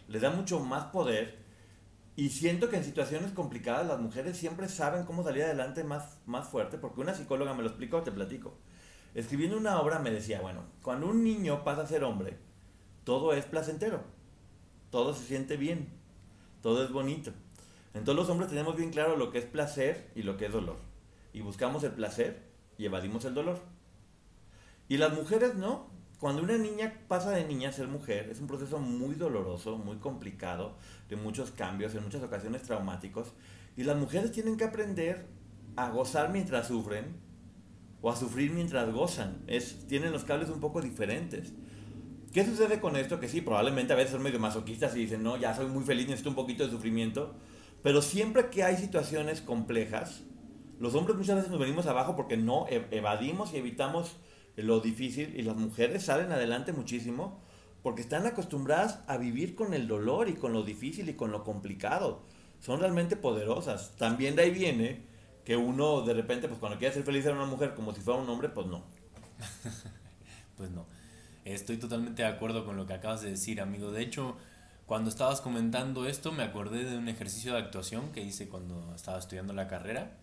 [0.08, 1.44] les da mucho más poder.
[2.14, 6.48] Y siento que en situaciones complicadas las mujeres siempre saben cómo salir adelante más, más
[6.48, 8.54] fuerte, porque una psicóloga me lo explicó, te platico.
[9.14, 12.38] Escribiendo una obra me decía, bueno, cuando un niño pasa a ser hombre,
[13.04, 14.02] todo es placentero,
[14.90, 15.88] todo se siente bien,
[16.62, 17.32] todo es bonito.
[17.98, 20.76] Entonces los hombres tenemos bien claro lo que es placer y lo que es dolor.
[21.32, 22.42] Y buscamos el placer
[22.78, 23.60] y evadimos el dolor.
[24.88, 25.94] Y las mujeres no.
[26.18, 29.98] Cuando una niña pasa de niña a ser mujer, es un proceso muy doloroso, muy
[29.98, 30.78] complicado,
[31.10, 33.34] de muchos cambios, en muchas ocasiones traumáticos.
[33.76, 35.26] Y las mujeres tienen que aprender
[35.76, 37.16] a gozar mientras sufren
[38.00, 39.42] o a sufrir mientras gozan.
[39.46, 41.52] Es, tienen los cables un poco diferentes.
[42.32, 43.20] ¿Qué sucede con esto?
[43.20, 46.06] Que sí, probablemente a veces son medio masoquistas y dicen, no, ya soy muy feliz,
[46.06, 47.34] necesito un poquito de sufrimiento.
[47.86, 50.24] Pero siempre que hay situaciones complejas,
[50.80, 54.16] los hombres muchas veces nos venimos abajo porque no evadimos y evitamos
[54.56, 57.40] lo difícil y las mujeres salen adelante muchísimo
[57.84, 61.44] porque están acostumbradas a vivir con el dolor y con lo difícil y con lo
[61.44, 62.24] complicado.
[62.58, 63.94] Son realmente poderosas.
[63.94, 65.02] También de ahí viene
[65.44, 68.20] que uno de repente, pues cuando quiere ser feliz a una mujer como si fuera
[68.20, 68.82] un hombre, pues no.
[70.56, 70.86] pues no.
[71.44, 73.92] Estoy totalmente de acuerdo con lo que acabas de decir, amigo.
[73.92, 74.36] De hecho,
[74.86, 79.18] cuando estabas comentando esto, me acordé de un ejercicio de actuación que hice cuando estaba
[79.18, 80.16] estudiando la carrera.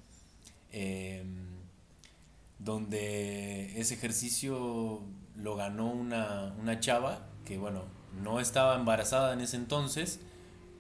[0.72, 1.24] Eh,
[2.60, 5.02] donde ese ejercicio
[5.36, 7.84] lo ganó una, una chava que, bueno,
[8.22, 10.20] no estaba embarazada en ese entonces,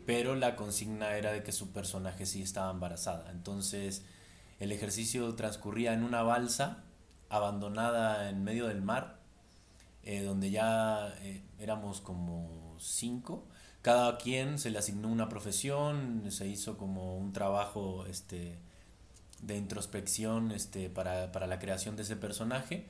[0.05, 3.31] pero la consigna era de que su personaje sí estaba embarazada.
[3.31, 4.05] Entonces,
[4.59, 6.83] el ejercicio transcurría en una balsa
[7.29, 9.19] abandonada en medio del mar,
[10.03, 13.47] eh, donde ya eh, éramos como cinco.
[13.83, 18.57] Cada quien se le asignó una profesión, se hizo como un trabajo este,
[19.41, 22.87] de introspección este, para, para, la creación de ese personaje,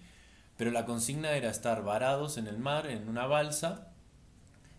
[0.55, 3.87] pero la consigna era estar varados en el mar, en una balsa,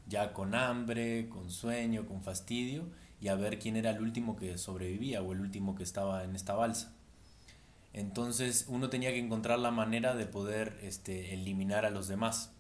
[0.06, 2.84] ya con hambre, con sueño, con fastidio,
[3.20, 6.36] y a ver quién era el último que sobrevivía o el último que estaba en
[6.36, 6.92] esta balsa.
[7.92, 12.52] Entonces uno tenía que encontrar la manera de poder este, eliminar a los demás.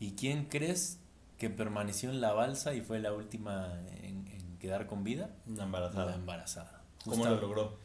[0.00, 0.98] ¿Y quién crees
[1.38, 5.30] que permaneció en la balsa y fue la última en, en quedar con vida?
[5.46, 6.06] La embarazada.
[6.06, 6.82] La embarazada.
[7.04, 7.78] ¿Cómo lo logró?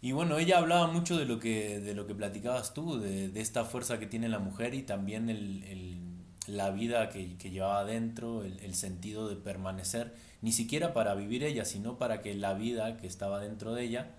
[0.00, 3.40] Y bueno, ella hablaba mucho de lo que, de lo que platicabas tú, de, de
[3.40, 5.98] esta fuerza que tiene la mujer y también el, el,
[6.46, 11.42] la vida que, que llevaba adentro, el, el, sentido de permanecer, ni siquiera para vivir
[11.42, 14.10] ella, sino para que la vida que estaba dentro de ella,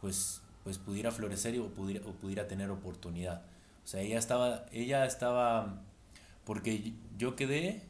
[0.00, 3.42] pues, pues pudiera florecer o pudiera, o pudiera tener oportunidad.
[3.84, 5.82] O sea, ella estaba, ella estaba,
[6.44, 7.82] porque yo quedé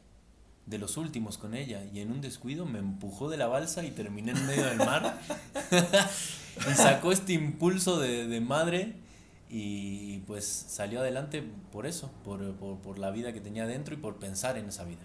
[0.65, 3.91] de los últimos con ella y en un descuido me empujó de la balsa y
[3.91, 5.19] terminé en medio del mar
[6.69, 8.95] y sacó este impulso de, de, madre
[9.49, 13.97] y pues salió adelante por eso, por, por, por, la vida que tenía dentro y
[13.97, 15.01] por pensar en esa vida.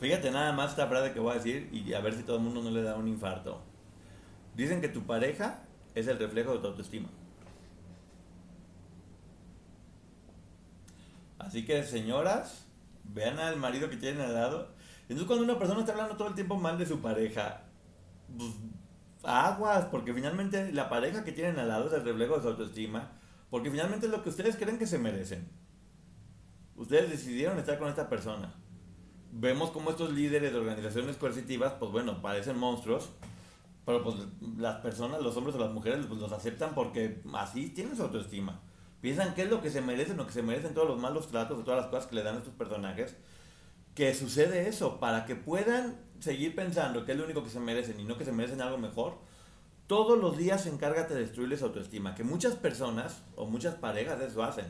[0.00, 2.42] Fíjate nada más esta frase que voy a decir y a ver si todo el
[2.42, 3.60] mundo no le da un infarto.
[4.56, 5.62] Dicen que tu pareja
[5.94, 7.08] es el reflejo de tu autoestima.
[11.38, 12.66] Así que señoras,
[13.04, 14.77] vean al marido que tienen al lado.
[15.08, 17.62] Entonces cuando una persona está hablando todo el tiempo mal de su pareja,
[18.36, 18.52] pues,
[19.22, 23.12] aguas, porque finalmente la pareja que tienen al lado es el reflejo de su autoestima,
[23.50, 25.48] porque finalmente es lo que ustedes creen que se merecen.
[26.76, 28.54] Ustedes decidieron estar con esta persona.
[29.32, 33.10] Vemos como estos líderes de organizaciones coercitivas, pues bueno, parecen monstruos,
[33.84, 34.16] pero pues
[34.58, 38.60] las personas, los hombres o las mujeres, pues los aceptan porque así tienen su autoestima.
[39.00, 41.58] Piensan qué es lo que se merecen o que se merecen todos los malos tratos
[41.58, 43.16] o todas las cosas que le dan a estos personajes.
[43.98, 47.98] Que sucede eso, para que puedan seguir pensando que es lo único que se merecen
[47.98, 49.18] y no que se merecen algo mejor.
[49.88, 52.14] Todos los días encárgate de destruirles autoestima.
[52.14, 54.66] Que muchas personas o muchas parejas eso hacen.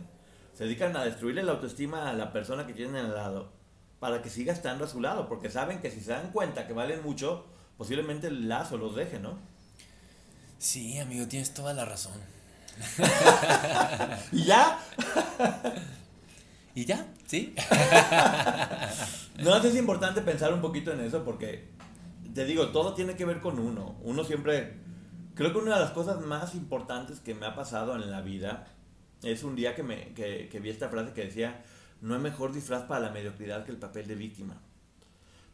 [0.54, 3.52] Se dedican a destruirle la autoestima a la persona que tienen al lado
[4.00, 5.28] para que siga estando a su lado.
[5.28, 7.44] Porque saben que si se dan cuenta que valen mucho,
[7.76, 9.36] posiblemente el lazo los deje, ¿no?
[10.56, 12.14] Sí, amigo, tienes toda la razón.
[14.32, 14.80] ¿Y ya?
[16.78, 17.12] ¿Y ya?
[17.26, 17.56] ¿Sí?
[19.42, 21.70] no, es importante pensar un poquito en eso porque,
[22.32, 23.96] te digo, todo tiene que ver con uno.
[24.04, 24.74] Uno siempre,
[25.34, 28.68] creo que una de las cosas más importantes que me ha pasado en la vida
[29.24, 31.64] es un día que, me, que, vi esta frase que decía,
[32.00, 34.62] no hay mejor disfraz para la mediocridad que el papel de víctima.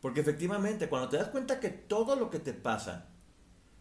[0.03, 3.07] Porque efectivamente, cuando te das cuenta que todo lo que te pasa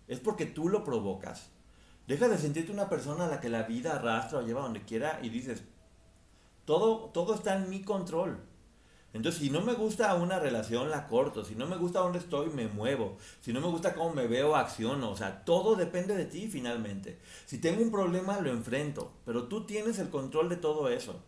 [0.07, 1.49] es porque tú lo provocas,
[2.07, 5.19] Deja de sentirte una persona a la que la vida arrastra o lleva donde quiera
[5.23, 5.63] y dices,
[6.65, 8.39] todo, todo está en mi control.
[9.13, 11.45] Entonces, si no me gusta una relación, la corto.
[11.45, 13.17] Si no me gusta dónde estoy, me muevo.
[13.41, 15.11] Si no me gusta cómo me veo, acciono.
[15.11, 17.19] O sea, todo depende de ti finalmente.
[17.45, 19.13] Si tengo un problema, lo enfrento.
[19.25, 21.21] Pero tú tienes el control de todo eso.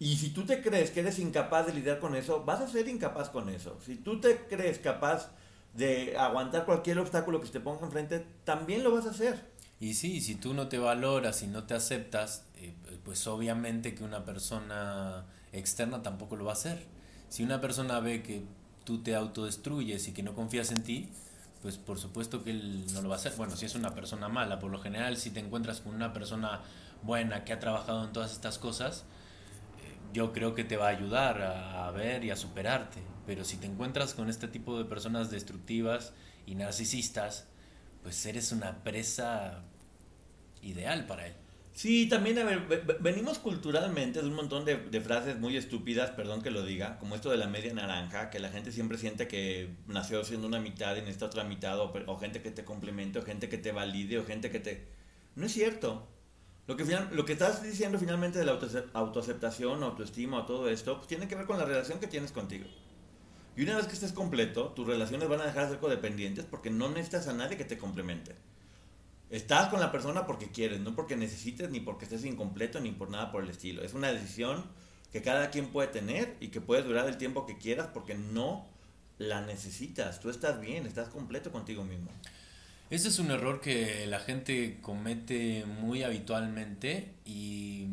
[0.00, 2.88] Y si tú te crees que eres incapaz de lidiar con eso, vas a ser
[2.88, 3.78] incapaz con eso.
[3.84, 5.30] Si tú te crees capaz
[5.74, 9.49] de aguantar cualquier obstáculo que se te ponga enfrente, también lo vas a hacer.
[9.80, 14.04] Y sí, si tú no te valoras y no te aceptas, eh, pues obviamente que
[14.04, 16.86] una persona externa tampoco lo va a hacer.
[17.30, 18.42] Si una persona ve que
[18.84, 21.08] tú te autodestruyes y que no confías en ti,
[21.62, 23.32] pues por supuesto que él no lo va a hacer.
[23.38, 26.60] Bueno, si es una persona mala, por lo general si te encuentras con una persona
[27.02, 29.04] buena que ha trabajado en todas estas cosas,
[29.82, 33.00] eh, yo creo que te va a ayudar a, a ver y a superarte.
[33.26, 36.12] Pero si te encuentras con este tipo de personas destructivas
[36.44, 37.46] y narcisistas,
[38.02, 39.62] pues eres una presa
[40.62, 41.34] ideal para él.
[41.72, 46.50] Sí, también, a ver, venimos culturalmente de un montón de, frases muy estúpidas, perdón que
[46.50, 50.24] lo diga, como esto de la media naranja, que la gente siempre siente que nació
[50.24, 53.56] siendo una mitad y necesita otra mitad, o, gente que te complemente, o gente que
[53.56, 54.88] te valide, o gente que te...
[55.36, 56.06] No es cierto.
[56.66, 61.08] Lo que, lo que estás diciendo finalmente de la auto, autoaceptación, autoestima, todo esto, pues
[61.08, 62.66] tiene que ver con la relación que tienes contigo.
[63.56, 66.70] Y una vez que estés completo, tus relaciones van a dejar de ser codependientes porque
[66.70, 68.36] no necesitas a nadie que te complemente.
[69.30, 73.10] Estás con la persona porque quieres, no porque necesites, ni porque estés incompleto, ni por
[73.10, 73.82] nada por el estilo.
[73.82, 74.64] Es una decisión
[75.12, 78.66] que cada quien puede tener y que puede durar el tiempo que quieras porque no
[79.18, 80.18] la necesitas.
[80.18, 82.10] Tú estás bien, estás completo contigo mismo.
[82.90, 87.86] Ese es un error que la gente comete muy habitualmente y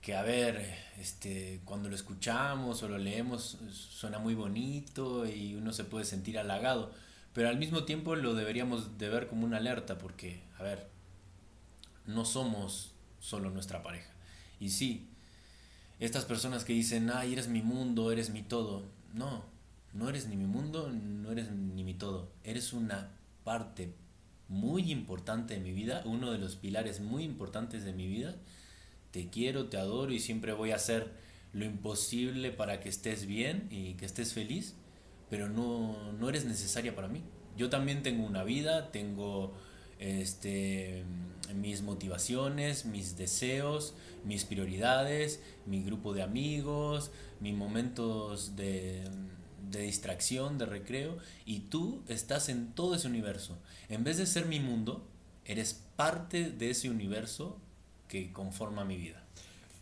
[0.00, 0.64] que a ver,
[1.00, 6.38] este, cuando lo escuchamos o lo leemos suena muy bonito y uno se puede sentir
[6.38, 6.92] halagado
[7.32, 10.88] pero al mismo tiempo lo deberíamos de ver como una alerta porque, a ver,
[12.06, 14.10] no somos solo nuestra pareja.
[14.58, 15.08] Y sí,
[16.00, 19.44] estas personas que dicen, ay, eres mi mundo, eres mi todo, no,
[19.92, 23.10] no eres ni mi mundo, no eres ni mi todo, eres una
[23.44, 23.94] parte
[24.48, 28.34] muy importante de mi vida, uno de los pilares muy importantes de mi vida.
[29.12, 31.12] Te quiero, te adoro y siempre voy a hacer
[31.52, 34.74] lo imposible para que estés bien y que estés feliz
[35.30, 37.22] pero no, no eres necesaria para mí.
[37.56, 39.54] Yo también tengo una vida, tengo
[39.98, 41.04] este,
[41.54, 43.94] mis motivaciones, mis deseos,
[44.24, 49.04] mis prioridades, mi grupo de amigos, mis momentos de,
[49.70, 53.58] de distracción, de recreo, y tú estás en todo ese universo.
[53.88, 55.06] En vez de ser mi mundo,
[55.44, 57.58] eres parte de ese universo
[58.08, 59.22] que conforma mi vida.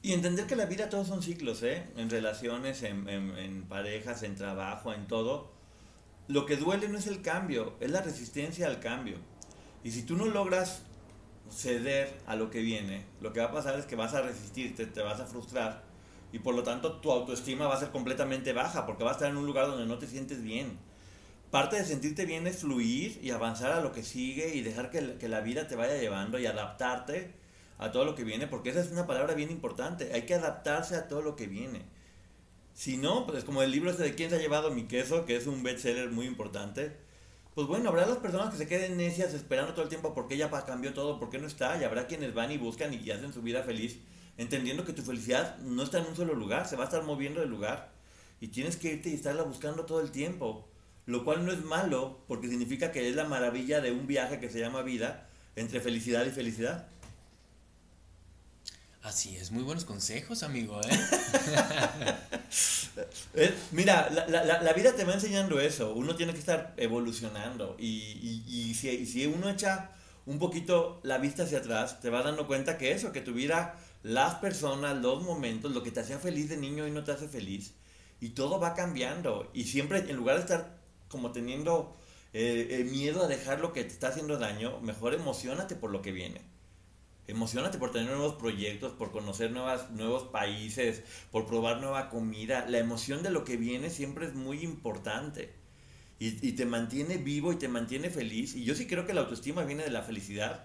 [0.00, 1.84] Y entender que la vida todos son ciclos, ¿eh?
[1.96, 5.50] En relaciones, en, en, parejas, en trabajo, en todo.
[6.28, 9.16] Lo que duele no es el cambio, es la resistencia al cambio.
[9.82, 10.82] Y si tú no logras
[11.50, 14.86] ceder a lo que viene, lo que va a pasar es que vas a resistirte,
[14.86, 15.82] te vas a frustrar.
[16.32, 19.30] Y por lo tanto tu autoestima va a ser completamente baja porque vas a estar
[19.30, 20.78] en un lugar donde no te sientes bien.
[21.50, 25.16] Parte de sentirte bien es fluir y avanzar a lo que sigue y dejar que,
[25.16, 27.37] que la vida te vaya llevando y adaptarte
[27.78, 30.12] a todo lo que viene, porque esa es una palabra bien importante.
[30.12, 31.82] Hay que adaptarse a todo lo que viene.
[32.74, 35.36] Si no, pues como el libro este de quién se ha llevado mi queso, que
[35.36, 36.96] es un bestseller muy importante,
[37.54, 40.48] pues bueno, habrá las personas que se queden necias esperando todo el tiempo porque ella
[40.64, 43.64] cambió todo, porque no está, y habrá quienes van y buscan y hacen su vida
[43.64, 43.98] feliz,
[44.36, 47.40] entendiendo que tu felicidad no está en un solo lugar, se va a estar moviendo
[47.40, 47.90] de lugar,
[48.40, 50.68] y tienes que irte y estarla buscando todo el tiempo,
[51.06, 54.50] lo cual no es malo, porque significa que es la maravilla de un viaje que
[54.50, 56.86] se llama vida, entre felicidad y felicidad.
[59.02, 60.88] Así es, muy buenos consejos, amigo, ¿eh?
[63.34, 67.76] eh mira, la, la, la, vida te va enseñando eso, uno tiene que estar evolucionando
[67.78, 69.92] y, y, si, si, uno echa
[70.26, 73.78] un poquito la vista hacia atrás, te vas dando cuenta que eso, que tu vida,
[74.02, 77.28] las personas, los momentos, lo que te hacía feliz de niño y no te hace
[77.28, 77.74] feliz,
[78.20, 80.76] y todo va cambiando, y siempre en lugar de estar
[81.06, 81.96] como teniendo
[82.32, 86.10] eh, miedo a dejar lo que te está haciendo daño, mejor emocionate por lo que
[86.10, 86.47] viene
[87.28, 92.66] emocionate por tener nuevos proyectos, por conocer nuevos países, por probar nueva comida.
[92.68, 95.54] La emoción de lo que viene siempre es muy importante.
[96.18, 98.56] Y, y, te mantiene vivo y te mantiene feliz.
[98.56, 100.64] Y yo sí creo que la autoestima viene de la felicidad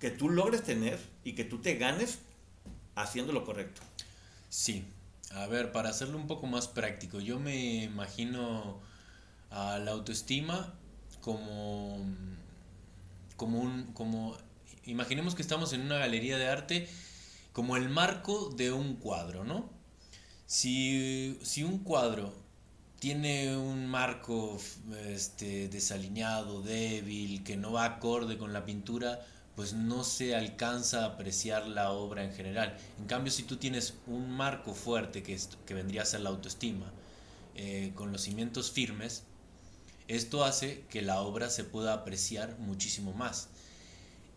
[0.00, 2.20] que tú logres tener y que tú te ganes
[2.94, 3.82] haciendo lo correcto.
[4.48, 4.84] Sí.
[5.32, 8.80] A ver, para hacerlo un poco más práctico, yo me imagino
[9.50, 10.74] a la autoestima
[11.20, 11.98] como,
[13.36, 14.36] como, un, como
[14.86, 16.88] imaginemos que estamos en una galería de arte
[17.52, 19.70] como el marco de un cuadro, ¿no?
[20.46, 22.32] Si, un cuadro
[23.00, 24.58] tiene un marco
[25.08, 29.26] este, desalineado, débil, que no va acorde con la pintura,
[29.56, 32.76] pues no se alcanza a apreciar la obra en general.
[32.98, 36.92] En cambio, si tú tienes un marco fuerte, que, que vendría a ser la autoestima,
[37.54, 39.24] eh, con los cimientos firmes,
[40.08, 43.48] esto hace que la obra se pueda apreciar muchísimo más.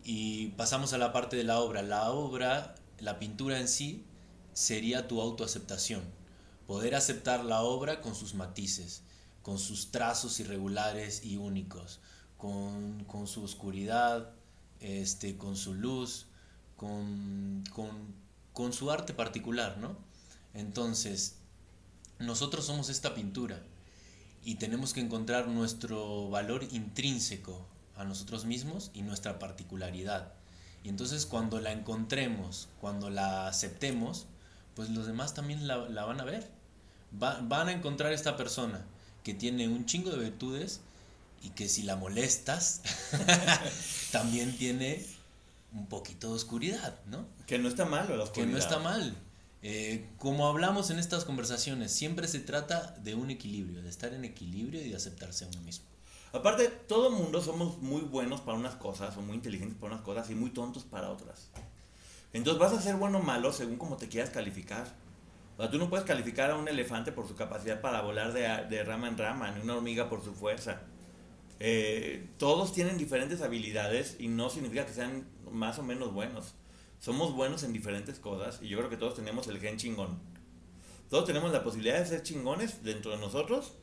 [0.04, 1.82] Y pasamos a la parte de la obra.
[1.82, 4.04] La obra, la pintura en sí,
[4.52, 6.02] sería tu autoaceptación.
[6.66, 9.02] Poder aceptar la obra con sus matices,
[9.42, 12.00] con sus trazos irregulares y únicos,
[12.36, 14.30] con, con su oscuridad,
[14.80, 16.26] este, con su luz,
[16.76, 18.14] con, con,
[18.52, 19.96] con su arte particular, ¿no?
[20.54, 21.36] Entonces,
[22.18, 23.62] nosotros somos esta pintura
[24.42, 27.66] y tenemos que encontrar nuestro valor intrínseco
[28.00, 30.32] a nosotros mismos y nuestra particularidad.
[30.82, 34.26] Y entonces cuando la encontremos, cuando la aceptemos,
[34.74, 36.48] pues los demás también la, van a ver.
[37.12, 38.84] van a encontrar esta persona
[39.22, 40.80] que tiene un chingo de virtudes
[41.42, 42.82] y que si la molestas,
[44.12, 45.04] también tiene
[45.72, 47.26] un poquito de oscuridad, ¿no?
[47.46, 49.14] Que no está mal, la Que no está mal.
[49.62, 54.24] Eh, como hablamos en estas conversaciones, siempre se trata de un equilibrio, de estar en
[54.24, 55.84] equilibrio y de aceptarse a uno mismo.
[56.32, 60.30] Aparte, todo mundo somos muy buenos para unas cosas, o muy inteligentes para unas cosas
[60.30, 61.50] y muy tontos para otras.
[62.32, 64.86] Entonces vas a ser bueno o malo según como te quieras calificar.
[65.56, 68.42] O sea, tú no puedes calificar a un elefante por su capacidad para volar de,
[68.74, 70.82] de rama en rama, ni una hormiga por su fuerza.
[71.58, 76.54] Eh, todos tienen diferentes habilidades y no significa que sean más o menos buenos.
[77.00, 80.18] Somos buenos en diferentes cosas y yo creo que todos tenemos el gen chingón.
[81.10, 83.74] Todos tenemos la posibilidad de ser chingones dentro de nosotros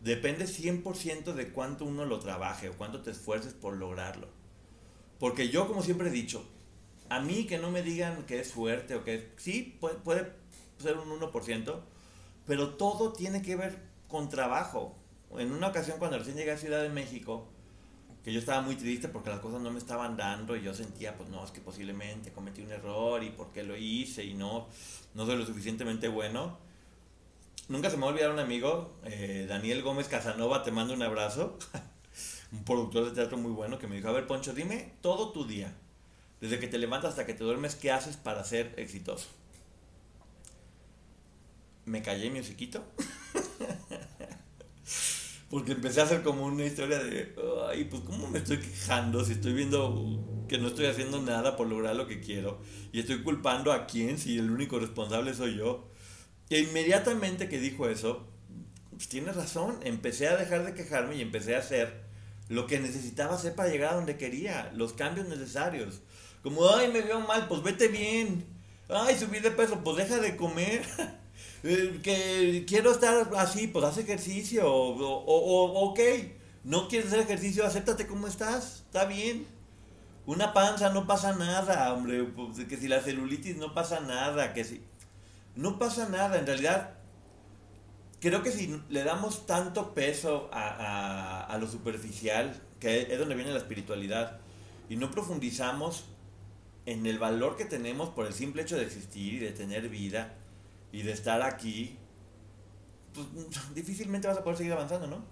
[0.00, 4.28] depende 100% de cuánto uno lo trabaje o cuánto te esfuerces por lograrlo.
[5.18, 6.46] Porque yo, como siempre he dicho,
[7.08, 10.32] a mí que no me digan que es fuerte o que sí, puede, puede
[10.78, 11.80] ser un 1%,
[12.46, 14.96] pero todo tiene que ver con trabajo.
[15.38, 17.48] En una ocasión cuando recién llegué a Ciudad de México,
[18.24, 21.16] que yo estaba muy triste porque las cosas no me estaban dando y yo sentía,
[21.16, 24.66] pues no, es que posiblemente cometí un error y por qué lo hice y no,
[25.14, 26.65] no soy lo suficientemente bueno
[27.68, 31.58] Nunca se me va a un amigo, eh, Daniel Gómez Casanova, te mando un abrazo.
[32.52, 35.46] un productor de teatro muy bueno que me dijo, a ver Poncho, dime todo tu
[35.46, 35.74] día,
[36.40, 39.26] desde que te levantas hasta que te duermes, ¿qué haces para ser exitoso?
[41.86, 42.84] Me callé mi hociquito.
[45.50, 47.34] Porque empecé a hacer como una historia de,
[47.68, 51.68] ay, pues cómo me estoy quejando si estoy viendo que no estoy haciendo nada por
[51.68, 52.58] lograr lo que quiero
[52.92, 55.88] y estoy culpando a quién si el único responsable soy yo.
[56.48, 58.26] Y inmediatamente que dijo eso,
[58.90, 62.04] pues tiene razón, empecé a dejar de quejarme y empecé a hacer
[62.48, 66.00] lo que necesitaba hacer para llegar a donde quería, los cambios necesarios.
[66.42, 68.46] Como, ay, me veo mal, pues vete bien.
[68.88, 70.84] Ay, subí de peso, pues deja de comer.
[71.62, 74.72] Eh, que quiero estar así, pues haz ejercicio.
[74.72, 76.00] O, o, o, ok,
[76.64, 79.46] no quieres hacer ejercicio, acéptate como estás, está bien.
[80.26, 82.24] Una panza no pasa nada, hombre.
[82.24, 84.82] Pues, que si la celulitis no pasa nada, que si.
[85.56, 86.90] No pasa nada, en realidad.
[88.20, 93.52] Creo que si le damos tanto peso a, a, lo superficial, que es donde viene
[93.52, 94.38] la espiritualidad,
[94.88, 96.04] y no profundizamos
[96.84, 100.34] en el valor que tenemos por el simple hecho de existir y de tener vida
[100.92, 101.96] y de estar aquí,
[103.12, 103.26] pues
[103.74, 105.24] difícilmente vas a poder seguir avanzando, ¿no?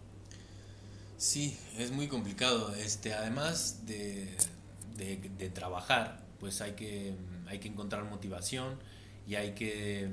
[1.16, 2.74] Sí, es muy complicado.
[2.74, 4.36] Este, además de,
[4.96, 7.14] de, trabajar, pues hay que,
[7.46, 8.78] hay que encontrar motivación
[9.26, 10.10] y hay que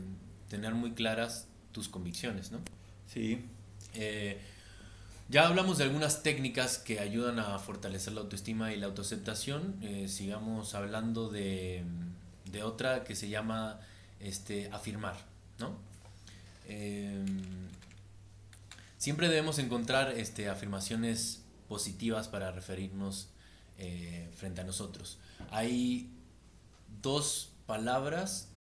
[0.49, 2.59] tener muy claras tus convicciones, ¿no?
[3.07, 3.45] Sí.
[3.93, 4.39] Eh,
[5.29, 9.77] ya hablamos de algunas técnicas que ayudan a fortalecer la autoestima y la autoaceptación.
[9.81, 11.83] Eh, sigamos hablando de,
[12.51, 13.79] de, otra que se llama
[14.19, 15.15] este, afirmar.
[15.57, 15.77] ¿no?
[16.67, 17.69] Em,
[18.97, 23.29] siempre debemos encontrar este, afirmaciones positivas para referirnos
[23.77, 25.17] eh, frente a nosotros.
[25.49, 26.09] Hay
[27.01, 28.50] dos palabras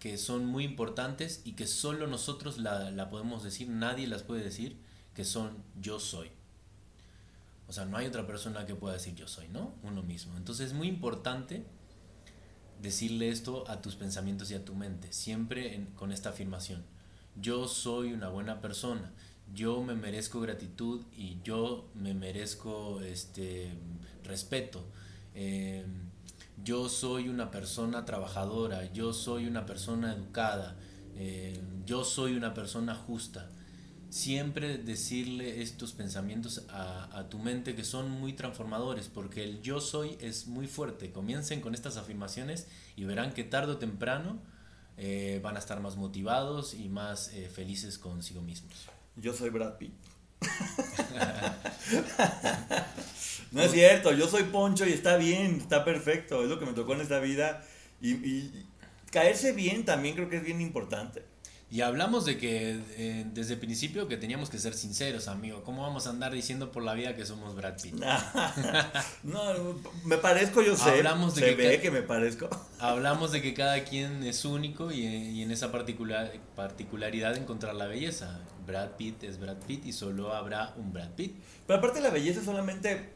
[0.00, 4.78] que son muy importantes y que solo nosotros la, podemos decir, nadie las puede decir,
[5.14, 6.30] que son yo soy.
[7.68, 9.74] O sea, no hay otra persona que pueda decir yo soy, ¿no?
[9.82, 10.36] Uno mismo.
[10.36, 11.64] Entonces es muy importante
[12.80, 16.82] decirle esto a tus pensamientos y a tu mente, siempre con esta afirmación.
[17.36, 19.12] Yo soy una buena persona,
[19.54, 23.70] yo me merezco gratitud y yo me merezco este,
[24.24, 24.82] respeto.
[25.34, 25.84] Eh,
[26.64, 30.76] yo soy una persona trabajadora, yo soy una persona educada,
[31.14, 33.50] eh, yo soy una persona justa.
[34.08, 40.16] Siempre decirle estos pensamientos a, tu mente que son muy transformadores, porque el yo soy
[40.20, 41.12] es muy fuerte.
[41.12, 44.40] Comiencen con estas afirmaciones y verán que tarde o temprano
[44.96, 48.74] eh, van a estar más motivados y más eh, felices consigo mismos.
[49.14, 50.09] Yo soy Brad Pitt.
[53.52, 56.72] no es cierto, yo soy Poncho y está bien, está perfecto, es lo que me
[56.72, 57.64] tocó en esta vida.
[58.00, 58.66] Y,
[59.10, 61.24] caerse bien también creo que es bien importante.
[61.72, 65.62] Y hablamos de que eh, desde el principio que teníamos que ser sinceros, amigo.
[65.62, 67.94] ¿Cómo vamos a andar diciendo por la vida que somos Brad Pitt?
[69.22, 69.40] no,
[70.04, 70.90] me parezco, yo sé.
[70.90, 72.48] Hablamos de Se que ve que me parezco.
[72.80, 77.86] Hablamos de que cada quien es único y, y en esa particular, particularidad encontrar la
[77.86, 78.40] belleza.
[78.66, 81.36] Brad Pitt es Brad Pitt y solo habrá un Brad Pitt.
[81.68, 83.10] Pero aparte la belleza solamente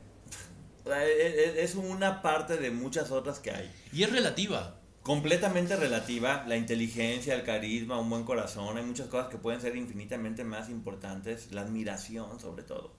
[0.86, 3.72] es una parte de muchas otras que hay.
[3.92, 4.76] Y es relativa.
[5.04, 9.76] Completamente relativa, la inteligencia, el carisma, un buen corazón, hay muchas cosas que pueden ser
[9.76, 12.90] infinitamente más importantes, la admiración sobre todo.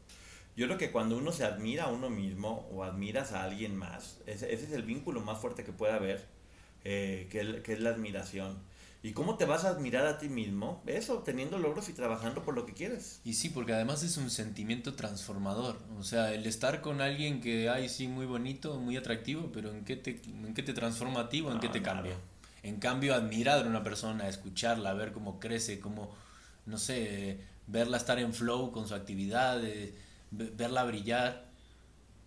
[0.55, 4.21] Yo creo que cuando uno se admira a uno mismo o admiras a alguien más,
[4.27, 6.27] ese, es el vínculo más fuerte que puede haber,
[6.83, 8.59] eh, que, que es la admiración.
[9.05, 10.81] ¿Y cómo te vas a admirar a ti mismo?
[10.87, 13.21] Eso, teniendo logros y trabajando por lo que quieres.
[13.23, 15.77] Y sí, porque además es un sentimiento transformador.
[15.99, 19.85] O sea, el estar con alguien que, hay sí, muy bonito, muy atractivo, pero ¿en
[19.85, 22.15] qué te, en qué te transforma a ti o en qué te cambia?
[22.63, 26.11] En cambio, admirar a una persona, escucharla, ver cómo crece, cómo,
[26.65, 29.61] no sé, verla estar en flow con su actividad,
[30.31, 31.45] verla brillar,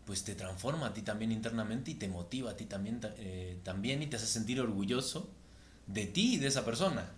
[0.05, 4.01] pues te transforma a ti también internamente y te motiva a ti también, eh, también
[4.01, 5.35] y te hace sentir orgulloso
[5.89, 7.11] de ti y de esa persona.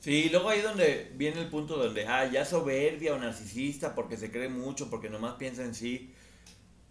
[0.00, 4.30] Sí, luego ahí donde viene el punto donde, ah, ya soberbia o narcisista porque se
[4.30, 6.12] cree mucho, porque nomás piensa en sí.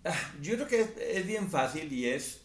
[0.03, 2.41] Ah, yo creo que es, bien fácil y es,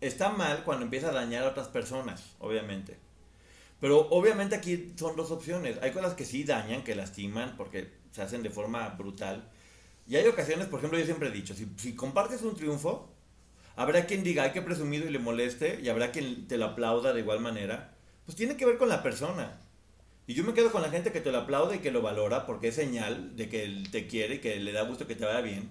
[0.00, 2.98] está mal cuando empieza a dañar a otras personas, obviamente.
[3.80, 5.78] Pero obviamente aquí son dos opciones.
[5.82, 9.50] Hay cosas que sí dañan, que lastiman, porque se hacen de forma brutal.
[10.06, 13.12] Y hay ocasiones, por ejemplo, yo siempre he dicho, si, si compartes un triunfo,
[13.74, 17.12] habrá quien diga, hay que presumido y le moleste, y habrá quien te lo aplauda
[17.12, 17.91] de igual manera
[18.32, 19.60] pues tiene que ver con la persona.
[20.26, 22.46] Y yo me quedo con la gente que te lo aplaude y que lo valora
[22.46, 25.26] porque es señal de que él te quiere y que le da gusto que te
[25.26, 25.70] vaya bien.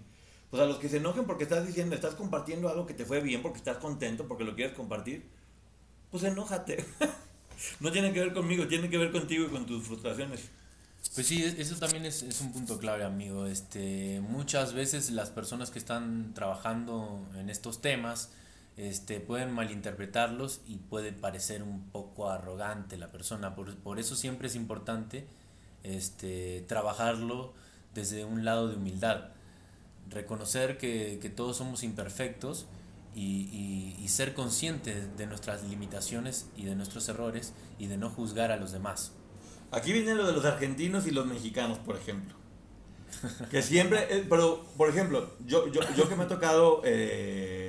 [0.51, 3.19] Pues a los que se enojen porque estás diciendo, estás compartiendo algo que te fue
[3.19, 5.27] bien, porque estás contento, porque lo quieres compartir,
[6.11, 6.85] pues enójate.
[7.79, 10.41] no tiene que ver conmigo, tiene que ver contigo y con tus frustraciones.
[11.15, 13.47] Pues sí, eso también es, es, un punto clave, amigo.
[13.47, 18.29] Este, muchas veces las personas que están trabajando en estos temas
[18.81, 23.53] este, pueden malinterpretarlos y puede parecer un poco arrogante la persona.
[23.53, 25.27] Por, por eso siempre es importante
[25.83, 27.53] este, trabajarlo
[27.93, 29.29] desde un lado de humildad.
[30.09, 32.65] Reconocer que, que todos somos imperfectos
[33.13, 38.09] y, y, y ser conscientes de nuestras limitaciones y de nuestros errores y de no
[38.09, 39.11] juzgar a los demás.
[39.69, 42.33] Aquí viene lo de los argentinos y los mexicanos, por ejemplo.
[43.51, 47.60] Que siempre, eh, pero por ejemplo, yo, yo, yo que me ha tocado eh,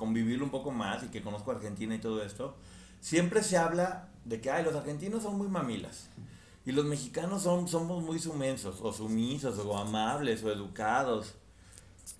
[0.00, 2.56] convivir un poco más y que conozco Argentina y todo esto,
[3.00, 6.08] siempre se habla de que Ay, los argentinos son muy mamilas
[6.64, 11.34] y los mexicanos son, somos muy sumensos o sumisos o amables o educados.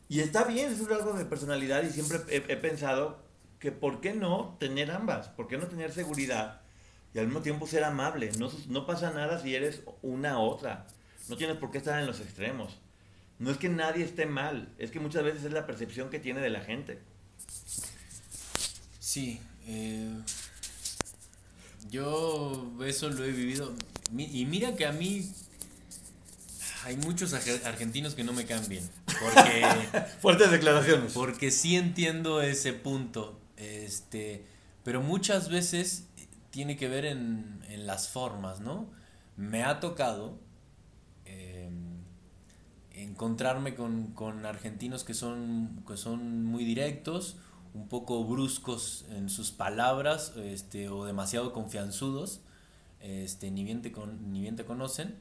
[0.08, 3.22] Y está bien, es un rasgo de personalidad y siempre he, pensado
[3.58, 6.60] que por qué no tener ambas, por qué no tener seguridad
[7.14, 8.30] y al mismo tiempo ser amable.
[8.38, 10.86] No, no pasa nada si eres una otra.
[11.28, 12.78] No tienes por qué estar en los extremos.
[13.38, 16.40] No es que nadie esté mal, es que muchas veces es la percepción que tiene
[16.40, 17.00] de la gente.
[19.10, 20.08] Sí, eh,
[21.90, 23.74] yo eso lo he vivido.
[24.16, 25.28] Y mira que a mí
[26.84, 28.88] hay muchos argentinos que no me caen bien.
[29.06, 29.66] Porque,
[30.20, 31.12] Fuertes declaraciones.
[31.12, 33.40] Porque sí entiendo ese punto.
[33.56, 34.44] Este,
[34.84, 36.06] pero muchas veces
[36.50, 38.88] tiene que ver en, en las formas, ¿no?
[39.36, 40.38] Me ha tocado
[41.24, 41.68] eh,
[42.92, 47.38] encontrarme con, con, argentinos que son, que son muy directos,
[47.74, 52.40] un poco bruscos en sus palabras este, o demasiado confianzudos,
[53.00, 55.14] este, ni, bien te con, ni bien te conocen,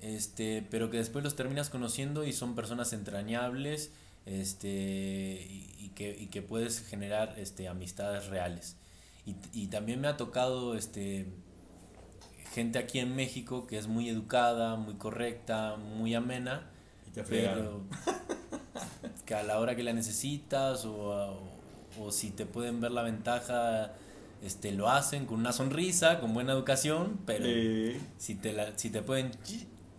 [0.00, 3.92] este, pero que después los terminas conociendo y son personas entrañables
[4.26, 8.76] este, y, y que, y que puedes generar este, amistades reales.
[9.26, 11.26] Y, y también me ha tocado este,
[12.54, 16.70] gente aquí en México que es muy educada, muy correcta, muy amena,
[17.28, 17.82] pero
[19.26, 21.53] que a la hora que la necesitas o,
[22.00, 23.92] o, si te pueden ver la ventaja,
[24.42, 27.96] este, lo hacen con una sonrisa, con buena educación, pero sí.
[28.18, 29.32] si, te la, si te pueden...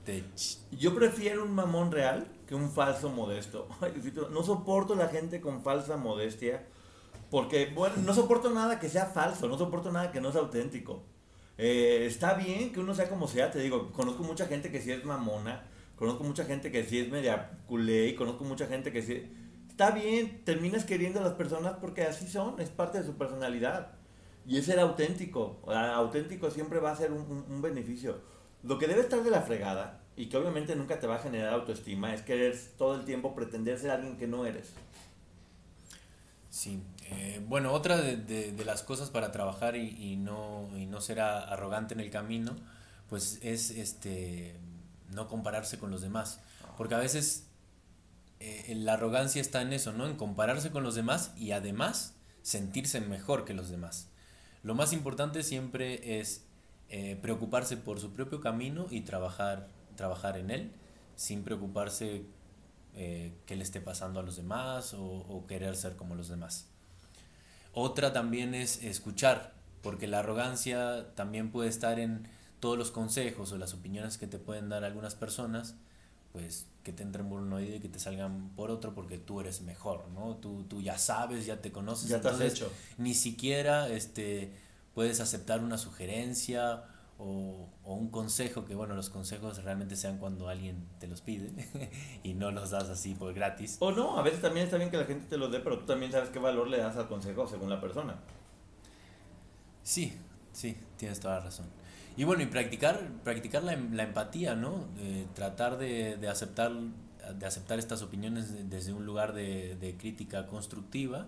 [0.04, 0.24] Te...
[0.72, 3.68] Yo prefiero un mamón real que un falso modesto.
[4.32, 6.64] no soporto la gente con falsa modestia
[7.30, 11.04] porque, bueno, no soporto nada que sea falso, no soporto nada que no sea auténtico.
[11.58, 14.92] Eh, está bien que uno sea como sea, te digo, conozco mucha gente que sí
[14.92, 15.64] es mamona,
[15.96, 19.32] conozco mucha gente que sí es media culé, y conozco mucha gente que sí...
[19.76, 23.92] Está bien, terminas queriendo a las personas porque así son, es parte de su personalidad.
[24.48, 28.22] Y es ser auténtico, auténtico siempre va a ser un, un, un beneficio.
[28.64, 31.54] Lo que debe estar de la fregada, y que obviamente nunca te va a generar
[31.54, 34.72] autoestima, es querer todo el tiempo pretender ser alguien que no eres.
[36.50, 40.86] Sí, eh, bueno, otra de, de, de, las cosas para trabajar y, y, no, y
[40.86, 42.56] no ser arrogante en el camino,
[43.10, 44.56] pues es este
[45.12, 46.40] no compararse con los demás.
[46.78, 47.45] Porque a veces
[48.40, 50.06] eh, la arrogancia está en eso, ¿no?
[50.06, 54.10] En compararse con los demás y además sentirse mejor que los demás.
[54.64, 56.44] Lo más importante siempre es
[56.90, 60.72] eh, preocuparse por su propio camino y trabajar, trabajar en él,
[61.16, 62.26] sin preocuparse
[62.96, 66.68] eh, qué le esté pasando a los demás o querer ser como los demás.
[67.74, 72.28] Otra también es escuchar, porque la arrogancia también puede estar en
[72.62, 75.76] todos los consejos o las opiniones que te pueden dar algunas personas,
[76.36, 79.40] pues que te entren por un oído y que te salgan por otro porque tú
[79.40, 80.36] eres mejor, ¿no?
[80.36, 82.72] Tú, tú ya sabes, ya te conoces, ya te entonces, has hecho.
[82.98, 84.54] ni siquiera este,
[84.94, 86.84] puedes aceptar una sugerencia
[87.18, 91.54] o, o, un consejo, que bueno, los consejos realmente sean cuando alguien te los pide
[92.24, 93.78] y no los das así por gratis.
[93.80, 95.86] O no, a veces también está bien que la gente te los dé, pero tú
[95.86, 98.16] también sabes qué valor le das al consejo según la persona.
[99.82, 100.14] Sí,
[100.52, 101.68] sí, tienes toda la razón.
[102.18, 104.88] Y bueno, y practicar, practicar la, empatía, ¿no?
[105.34, 106.72] Tratar de, aceptar,
[107.38, 111.28] de aceptar estas opiniones desde un lugar de, crítica constructiva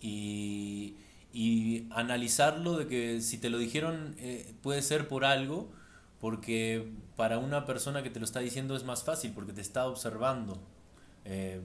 [0.00, 0.96] y
[1.38, 5.70] y analizarlo de que si te lo dijeron eh, puede ser por algo,
[6.18, 9.86] porque para una persona que te lo está diciendo es más fácil, porque te está
[9.86, 10.58] observando
[11.26, 11.60] eh,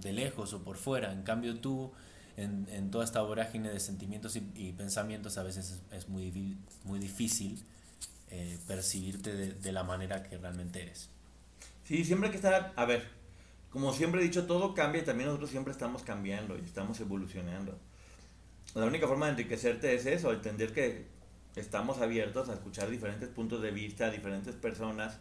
[0.00, 1.12] de lejos o por fuera.
[1.12, 1.92] En cambio tú,
[2.38, 6.30] en, en toda esta vorágine de sentimientos y, pensamientos, a veces es, muy
[6.98, 7.62] difícil
[8.32, 11.10] eh, percibirte de, la manera que realmente eres.
[11.84, 13.08] Sí, siempre hay que estar, a ver,
[13.70, 17.78] como siempre he dicho, todo cambia y también nosotros siempre estamos cambiando y estamos evolucionando
[18.74, 21.04] la única forma de enriquecerte es eso, entender que
[21.56, 25.18] estamos abiertos a escuchar diferentes puntos de vista, diferentes personas,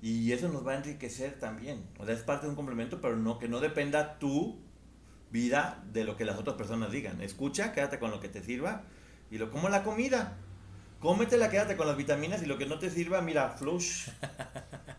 [0.00, 1.84] y eso nos va a enriquecer también.
[1.98, 4.58] O sea, es parte de un complemento, pero no que no dependa tu
[5.30, 7.20] vida de lo que las otras personas digan.
[7.20, 8.84] Escucha, quédate con lo que te sirva,
[9.30, 10.38] y lo como la comida.
[11.00, 14.08] Cómetela, quédate con las vitaminas y lo que no te sirva, mira, flush.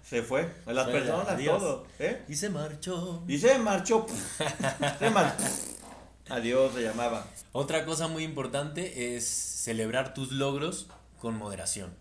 [0.02, 0.50] Se fue.
[0.66, 1.86] A las personas, todo.
[2.00, 2.24] ¿eh?
[2.30, 3.24] Y se marchó.
[3.28, 4.08] Y se marchó.
[5.00, 5.44] se marchó.
[6.30, 7.28] Adiós, se llamaba.
[7.52, 10.88] Otra cosa muy importante es celebrar tus logros
[11.20, 11.92] con moderación.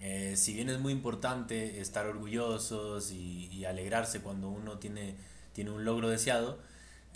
[0.00, 5.16] Eh, si bien es muy importante estar orgullosos y, alegrarse cuando uno tiene,
[5.52, 6.58] tiene un logro deseado,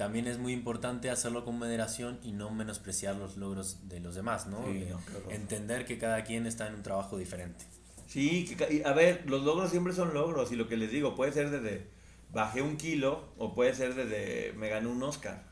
[0.01, 4.47] también es muy importante hacerlo con moderación y no menospreciar los logros de los demás,
[4.47, 4.67] ¿no?
[4.67, 4.95] Eh,
[5.29, 7.67] entender que cada quien está en un trabajo diferente.
[8.07, 11.51] Sí, a ver, los logros siempre son logros y lo que les digo, puede ser
[11.51, 11.87] desde
[12.33, 15.45] bajé un kilo o puede ser desde me gané un Oscar.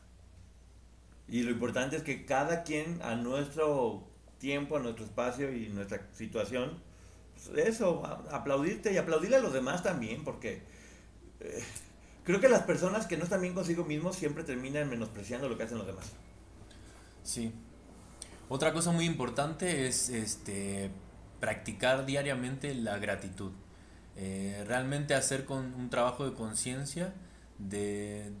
[1.27, 4.07] Y lo importante es que cada quien a nuestro
[4.39, 6.81] tiempo, a nuestro espacio y nuestra situación,
[7.35, 10.63] pues, eso, aplaudirte y aplaudirle a los demás también, porque
[11.39, 11.63] eh,
[12.29, 15.63] creo que las personas que no están bien consigo mismos siempre terminan menospreciando lo que
[15.63, 16.11] hacen los demás.
[17.23, 17.51] Sí.
[18.49, 20.91] Otra cosa muy importante es este
[21.39, 23.51] practicar diariamente la gratitud.
[24.15, 27.15] Eh, realmente hacer con un trabajo de conciencia
[27.57, 28.31] de,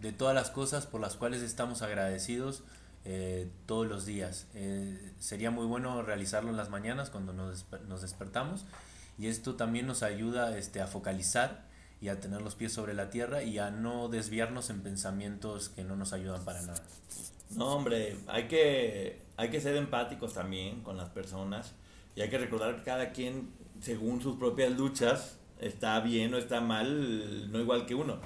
[0.00, 2.62] de, todas las cosas por las cuales estamos agradecidos
[3.04, 4.46] eh, todos los días.
[4.54, 8.66] Eh, sería muy bueno realizarlo en las mañanas cuando nos, nos, despertamos
[9.18, 11.71] y esto también nos ayuda este, a focalizar
[12.02, 15.84] y a tener los pies sobre la tierra y a no desviarnos en pensamientos que
[15.84, 16.82] no nos ayudan para nada.
[17.50, 21.74] No, hombre, hay que, hay que ser empáticos también con las personas
[22.16, 23.50] y hay que recordar que cada quien,
[23.80, 28.18] según sus propias luchas, está bien o está mal, no igual que uno.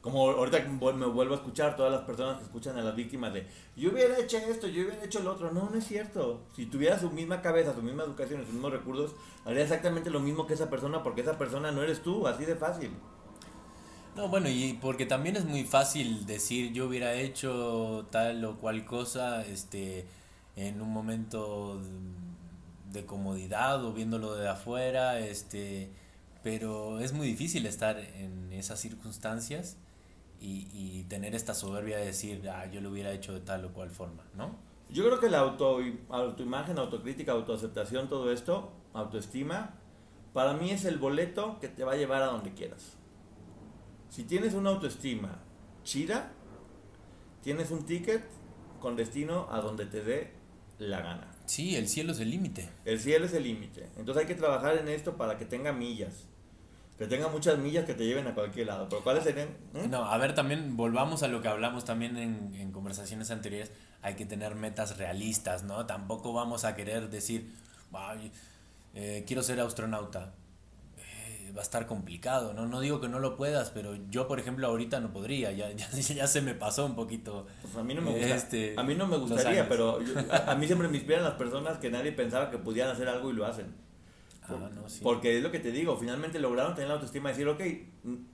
[0.00, 3.46] Como ahorita me vuelvo a escuchar todas las personas que escuchan a las víctimas de
[3.76, 5.52] yo hubiera hecho esto, yo hubiera hecho lo otro.
[5.52, 6.40] No, no es cierto.
[6.56, 9.14] Si tuviera su misma cabeza, su misma educación, sus mismos recursos,
[9.44, 12.56] haría exactamente lo mismo que esa persona porque esa persona no eres tú, así de
[12.56, 12.90] fácil.
[14.16, 18.84] No, bueno, y porque también es muy fácil decir yo hubiera hecho tal o cual
[18.84, 20.06] cosa este
[20.56, 21.80] en un momento
[22.92, 25.90] de comodidad o viéndolo de afuera, este,
[26.42, 29.76] pero es muy difícil estar en esas circunstancias
[30.40, 33.72] y, y tener esta soberbia de decir, ah, yo lo hubiera hecho de tal o
[33.72, 34.56] cual forma, ¿no?
[34.90, 39.74] Yo creo que la auto, autoimagen, autocrítica, autoaceptación, todo esto, autoestima,
[40.32, 42.96] para mí es el boleto que te va a llevar a donde quieras.
[44.10, 45.38] Si tienes una autoestima
[45.84, 46.32] chida,
[47.42, 48.24] tienes un ticket
[48.80, 50.32] con destino a donde te dé
[50.78, 51.30] la gana.
[51.46, 52.68] Sí, el cielo es el límite.
[52.84, 53.88] El cielo es el límite.
[53.96, 56.26] Entonces hay que trabajar en esto para que tenga millas.
[56.98, 58.88] Que tenga muchas millas que te lleven a cualquier lado.
[58.88, 59.48] Pero ¿cuáles serían?
[59.74, 59.86] ¿Eh?
[59.88, 63.70] No, a ver, también volvamos a lo que hablamos también en, en conversaciones anteriores.
[64.02, 65.86] Hay que tener metas realistas, ¿no?
[65.86, 67.54] Tampoco vamos a querer decir,
[68.94, 70.34] eh, quiero ser astronauta
[71.52, 72.66] va a estar complicado, ¿no?
[72.66, 75.90] No digo que no lo puedas, pero yo, por ejemplo, ahorita no podría, ya, ya,
[75.90, 77.46] ya se me pasó un poquito.
[77.62, 79.98] Pues a mí no me, gusta, este, a mí no me gustaría, pero
[80.46, 83.34] a, mí siempre me inspiran las personas que nadie pensaba que pudieran hacer algo y
[83.34, 83.66] lo hacen.
[84.48, 85.00] Ah, no, sí.
[85.02, 87.62] Porque es lo que te digo, finalmente lograron tener la autoestima y decir, ok,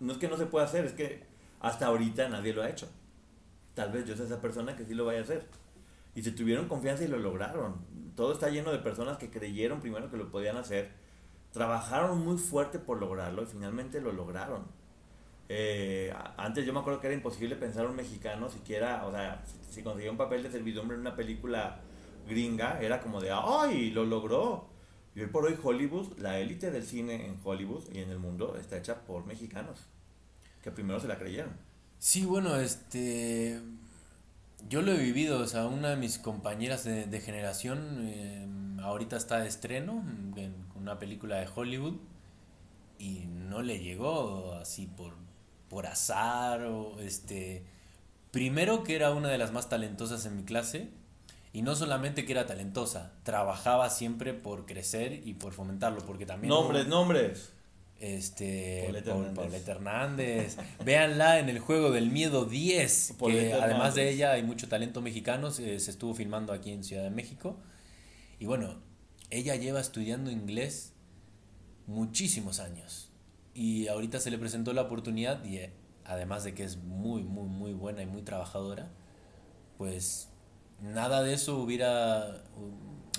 [0.01, 1.25] no es que no se pueda hacer, es que
[1.61, 2.89] hasta ahorita nadie lo ha hecho.
[3.75, 5.47] Tal vez yo sea esa persona que sí lo vaya a hacer.
[6.15, 7.75] Y se tuvieron confianza y lo lograron.
[8.15, 11.06] Todo está lleno de personas que creyeron primero que lo podían hacer
[11.57, 14.67] trabajaron muy fuerte por lograrlo y finalmente lo lograron.
[15.49, 19.83] Eh, antes yo me acuerdo que era imposible pensar un mexicano siquiera, o sea, si,
[19.83, 21.81] conseguía un papel de servidumbre en una película
[22.29, 23.91] gringa, era como de, ¡ay!
[23.91, 24.69] Lo logró.
[25.15, 28.59] Y hoy por hoy Hollywood, la élite del cine en Hollywood y en el mundo
[28.61, 29.81] está hecha por mexicanos,
[30.63, 31.57] que primero se la creyeron.
[31.99, 33.63] Sí, bueno, este...
[34.69, 38.47] Yo lo he vivido, o sea, una de mis compañeras de, generación eh,
[38.83, 40.05] ahorita está de estreno
[40.37, 41.95] en una película de Hollywood
[42.97, 45.15] y no le llegó así por,
[45.69, 47.65] por azar o este
[48.31, 50.89] primero que era una de las más talentosas en mi clase
[51.53, 56.51] y no solamente que era talentosa, trabajaba siempre por crecer y por fomentarlo, porque también...
[56.51, 57.53] Nombres, nombres.
[57.99, 58.87] Este,
[59.35, 60.59] Paulette Hernández.
[60.85, 65.51] Véanla en el juego del miedo 10, que además de ella hay mucho talento mexicano,
[65.51, 67.57] se, se estuvo filmando aquí en Ciudad de México.
[68.39, 68.77] Y bueno,
[69.31, 70.93] ella lleva estudiando inglés
[71.87, 73.11] muchísimos años
[73.55, 75.73] y ahorita se le presentó la oportunidad y eh,
[76.05, 78.91] además de que es muy, muy, muy buena y muy trabajadora,
[79.79, 80.29] pues
[80.81, 82.45] nada de eso hubiera,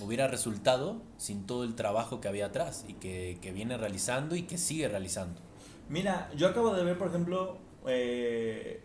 [0.02, 4.58] hubiera resultado sin todo el trabajo que había atrás y que, viene realizando y que
[4.58, 5.42] sigue realizando.
[5.90, 8.84] Mira, yo acabo de ver, por ejemplo, eh,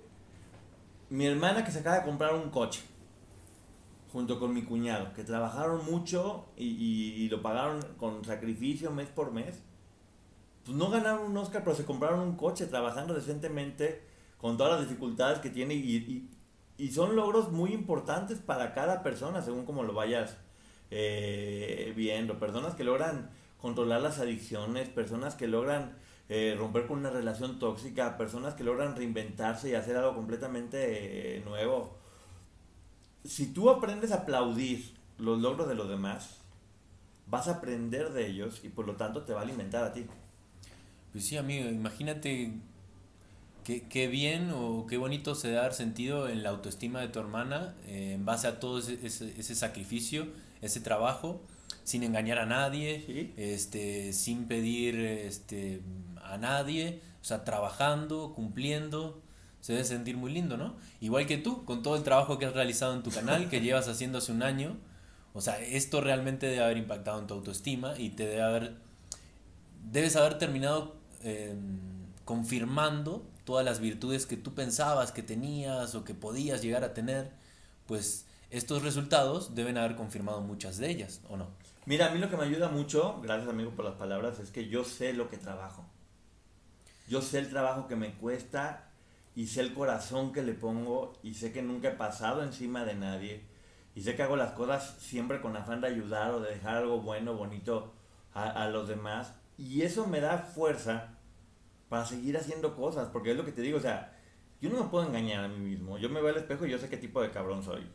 [1.11, 2.81] mi hermana que se acaba de comprar un coche
[4.13, 9.33] junto con mi cuñado, que trabajaron mucho y, y, lo pagaron con sacrificio mes por
[9.33, 9.61] mes.
[10.65, 14.03] Pues no ganaron un Oscar, pero se compraron un coche trabajando decentemente
[14.39, 16.29] con todas las dificultades que tiene y,
[16.77, 20.37] y son logros muy importantes para cada persona según como lo vayas
[20.91, 22.39] eh, viendo.
[22.39, 25.97] Personas que logran controlar las adicciones, personas que logran
[26.29, 31.41] eh, romper con una relación tóxica, personas que logran reinventarse y hacer algo completamente eh,
[31.45, 31.97] nuevo.
[33.25, 36.39] Si tú aprendes a aplaudir los logros de los demás,
[37.27, 40.07] vas a aprender de ellos y por lo tanto te va a alimentar a ti.
[41.12, 42.53] Pues sí, amigo, imagínate
[43.64, 47.75] qué, qué bien o qué bonito se da sentido en la autoestima de tu hermana
[47.87, 50.27] eh, en base a todo ese, ese, sacrificio,
[50.61, 51.41] ese trabajo,
[51.85, 55.81] sin engañar a nadie, este, sin pedir este,
[56.23, 59.20] a nadie, o sea, trabajando, cumpliendo.
[59.63, 60.75] Se debe sentir muy lindo, ¿no?
[61.01, 63.89] Igual que tú, con todo el trabajo que has realizado en tu canal, que llevas
[63.89, 64.77] haciendo hace un año.
[65.33, 68.77] O sea, esto realmente debe haber impactado en tu autoestima y te debe haber.
[69.91, 71.79] Debes haber terminado em,
[72.25, 77.31] confirmando todas las virtudes que tú pensabas que tenías o que podías llegar a tener,
[77.87, 81.49] pues estos resultados deben haber confirmado muchas de ellas, ¿o no?
[81.87, 84.69] Mira, a mí lo que me ayuda mucho, gracias amigo por las palabras, es que
[84.69, 85.85] yo sé lo que trabajo.
[87.09, 88.91] Yo sé el trabajo que me cuesta
[89.35, 92.95] y sé el corazón que le pongo y sé que nunca he pasado encima de
[92.95, 93.43] nadie
[93.95, 97.01] y sé que hago las cosas siempre con afán de ayudar o de dejar algo
[97.01, 97.93] bueno, bonito
[98.35, 101.18] a, a los demás y eso me da fuerza
[101.89, 104.18] para seguir haciendo cosas, porque es lo que te digo, o sea,
[104.62, 106.78] yo no me puedo engañar a mí mismo, yo me veo al espejo y yo
[106.78, 107.87] sé qué tipo de cabrón soy.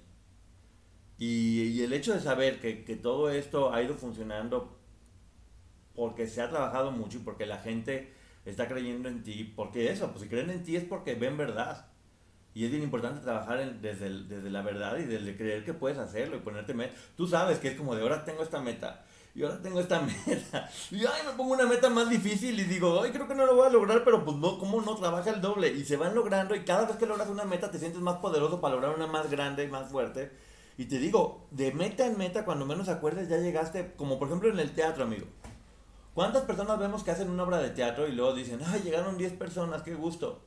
[1.18, 4.78] Y, el hecho de saber que, que, todo esto ha ido funcionando
[5.96, 8.14] porque se ha trabajado mucho y porque la gente
[8.50, 11.88] está creyendo en ti, porque eso, pues si creen en ti es porque ven verdad.
[12.54, 16.38] Y es bien importante trabajar desde, desde la verdad y desde creer que puedes hacerlo
[16.38, 16.96] y ponerte meta.
[17.16, 19.04] Tú sabes que es como de ahora tengo esta meta
[19.36, 20.68] y ahora tengo esta meta.
[20.90, 23.56] Y ay, me pongo una meta más difícil y digo, ay, creo que no lo
[23.56, 24.96] voy a lograr, pero pues no, ¿cómo no?
[24.96, 25.68] Trabaja el doble.
[25.68, 28.60] Y se van logrando y cada vez que logras una meta te sientes más poderoso
[28.60, 30.32] para lograr una más grande y más fuerte.
[30.80, 34.50] Y te digo, de meta en meta, cuando menos acuerdes, ya llegaste, como por ejemplo
[34.50, 35.28] en el teatro, amigo.
[36.18, 39.34] ¿Cuántas personas vemos que hacen una obra de teatro y luego dicen, ay, llegaron 10
[39.34, 40.47] personas, qué gusto?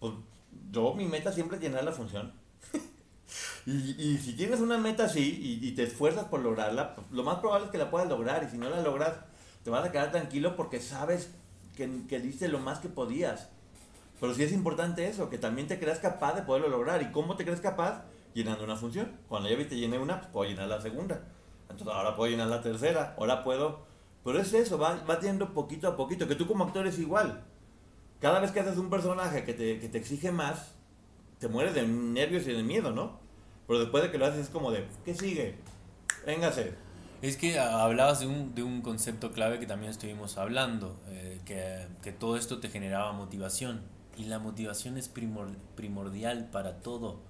[0.00, 0.12] Pues
[0.70, 2.32] yo mi meta siempre es llenar la función.
[3.66, 7.38] y, y, si tienes una meta así y, te esfuerzas por lograrla, pues, lo más
[7.38, 8.44] probable es que la puedas lograr.
[8.44, 9.14] Y si no la logras,
[9.64, 11.30] te vas a quedar tranquilo porque sabes
[11.76, 13.48] que, que diste lo más que podías.
[14.20, 17.02] Pero sí es importante eso, que también te creas capaz de poderlo lograr.
[17.02, 18.04] ¿Y cómo te crees capaz?
[18.34, 19.12] Llenando una función.
[19.28, 21.22] Cuando ya viste llené una, pues puedo llenar la segunda.
[21.70, 23.86] Entonces ahora puedo llenar la tercera, ahora puedo...
[24.24, 27.44] Pero es eso, va, va teniendo poquito a poquito, que tú como actor es igual
[28.20, 30.72] cada vez que haces un personaje que te, que te exige más,
[31.38, 33.18] te mueres de nervios y de miedo, ¿no?
[33.66, 35.56] Pero después de que lo haces es como de, ¿qué sigue?
[36.26, 36.74] Véngase.
[37.20, 41.86] Es que hablabas de un, de un concepto clave que también estuvimos hablando, eh, que,
[42.02, 43.82] que, todo esto te generaba motivación.
[44.16, 47.20] Y la motivación es primordial para todo,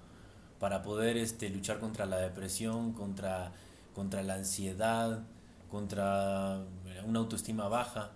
[0.59, 3.53] para poder este, luchar contra la depresión, contra,
[3.95, 5.23] contra la ansiedad,
[5.71, 6.61] contra
[7.05, 8.13] una autoestima baja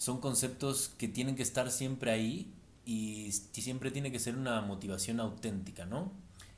[0.00, 2.50] son conceptos que tienen que estar siempre ahí
[2.86, 6.10] y siempre tiene que ser una motivación auténtica, ¿no?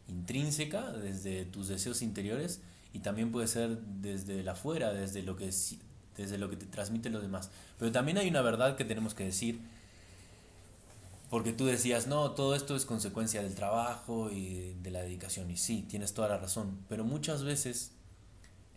[0.06, 2.60] Intrínseca, desde tus deseos interiores
[2.92, 5.50] y también puede ser desde la afuera, desde lo que,
[6.16, 7.50] desde lo que te transmiten los demás.
[7.80, 9.58] Pero también hay una verdad que tenemos que decir,
[11.28, 15.56] porque tú decías, no, todo esto es consecuencia del trabajo y de la dedicación, y
[15.56, 17.90] sí, tienes toda la razón, pero muchas veces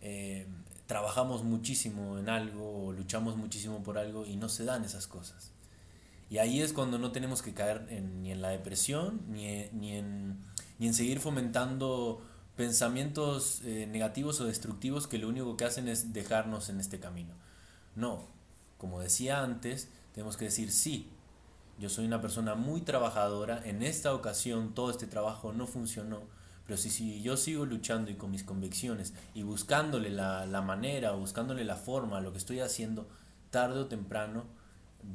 [0.02, 0.48] eh,
[0.86, 5.52] trabajamos muchísimo en algo luchamos muchísimo por algo y no se dan esas cosas.
[6.28, 10.38] Y ahí es cuando no tenemos que caer ni en la depresión, ni, ni, en,
[10.78, 12.20] ni en seguir fomentando
[12.56, 17.34] pensamientos eh, negativos o destructivos que lo único que hacen es dejarnos en este camino.
[17.94, 18.26] No,
[18.78, 21.10] como decía antes, tenemos que decir sí.
[21.78, 26.22] Yo soy una persona muy trabajadora, en esta ocasión todo este trabajo no funcionó,
[26.66, 31.14] pero si, si yo sigo luchando y con mis convicciones y buscándole la, la manera
[31.14, 33.08] o buscándole la forma a lo que estoy haciendo,
[33.50, 34.44] tarde o temprano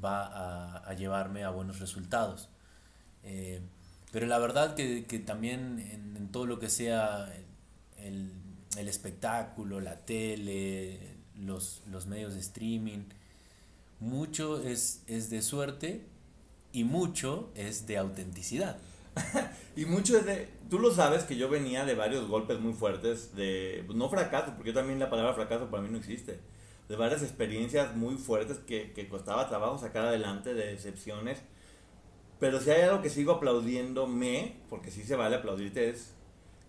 [0.03, 2.49] va a, llevarme a buenos resultados.
[3.23, 3.61] Eh,
[4.11, 7.33] pero la verdad que, que también en, en, todo lo que sea
[7.97, 8.31] el,
[8.77, 13.05] el espectáculo, la tele, los, los, medios de streaming,
[13.99, 16.05] mucho es, es de suerte
[16.71, 18.77] y mucho es de autenticidad.
[19.75, 23.35] y mucho es de, tú lo sabes que yo venía de varios golpes muy fuertes,
[23.35, 26.39] de, no fracaso, porque también la palabra fracaso para mí no existe,
[26.87, 31.41] de varias experiencias muy fuertes que, que costaba trabajo sacar adelante, de decepciones.
[32.39, 36.15] Pero si hay algo que sigo aplaudiéndome, porque sí se vale aplaudirte, es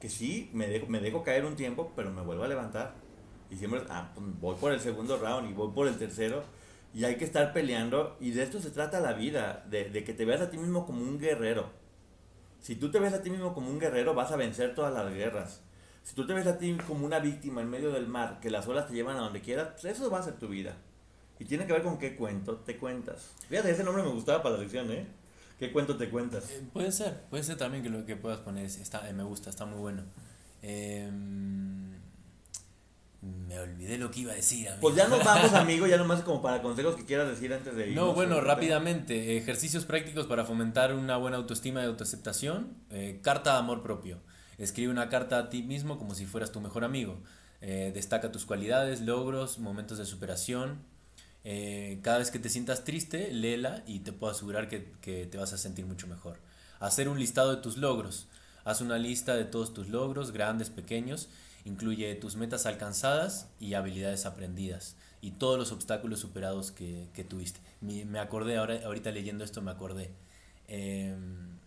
[0.02, 2.94] que sí, me dejo, me dejo caer un tiempo, pero me vuelvo a levantar.
[3.50, 6.42] Y siempre, ah, pues voy por el segundo round y voy por el tercero.
[6.92, 8.16] Y hay que estar peleando.
[8.20, 10.84] Y de esto se trata la vida, de, de que te veas a ti mismo
[10.84, 11.70] como un guerrero.
[12.62, 15.12] Si tú te ves a ti mismo como un guerrero, vas a vencer todas las
[15.12, 15.60] guerras.
[16.04, 18.66] Si tú te ves a ti como una víctima en medio del mar, que las
[18.68, 20.76] olas te llevan a donde quieras, pues eso va a ser tu vida.
[21.40, 23.32] Y tiene que ver con qué cuento te cuentas.
[23.48, 25.06] Fíjate, ese nombre me gustaba para la sección, ¿eh?
[25.58, 26.50] ¿Qué cuento te cuentas?
[26.50, 29.50] Eh, puede ser, puede ser también que lo que puedas poner está, eh, me gusta,
[29.50, 30.04] está muy bueno.
[30.62, 31.91] Em,
[33.22, 34.68] me olvidé lo que iba a decir.
[34.68, 34.80] Amigo.
[34.80, 37.90] Pues ya nos vamos, amigo, ya nomás como para consejos que quieras decir antes de
[37.90, 37.96] ir.
[37.96, 42.76] No, bueno, rápidamente, ejercicios prácticos para fomentar una buena autoestima y autoaceptación.
[42.90, 44.20] Eh, carta de amor propio.
[44.58, 47.22] Escribe una carta a ti mismo como si fueras tu mejor amigo.
[47.60, 50.80] destaca tus cualidades, logros, momentos de superación,
[51.44, 54.78] eh, cada vez que te sientas triste, léela y te puedo asegurar que,
[55.26, 56.38] te vas a sentir mucho mejor.
[56.78, 58.28] Hacer un listado de tus logros.
[58.64, 61.28] Haz una lista de todos tus logros, grandes, pequeños.
[61.64, 64.96] Incluye tus metas alcanzadas y habilidades aprendidas.
[65.20, 67.60] Y todos los obstáculos superados que, tuviste.
[67.80, 70.10] Me, acordé, ahora, ahorita leyendo esto me acordé.
[70.68, 71.58] Em,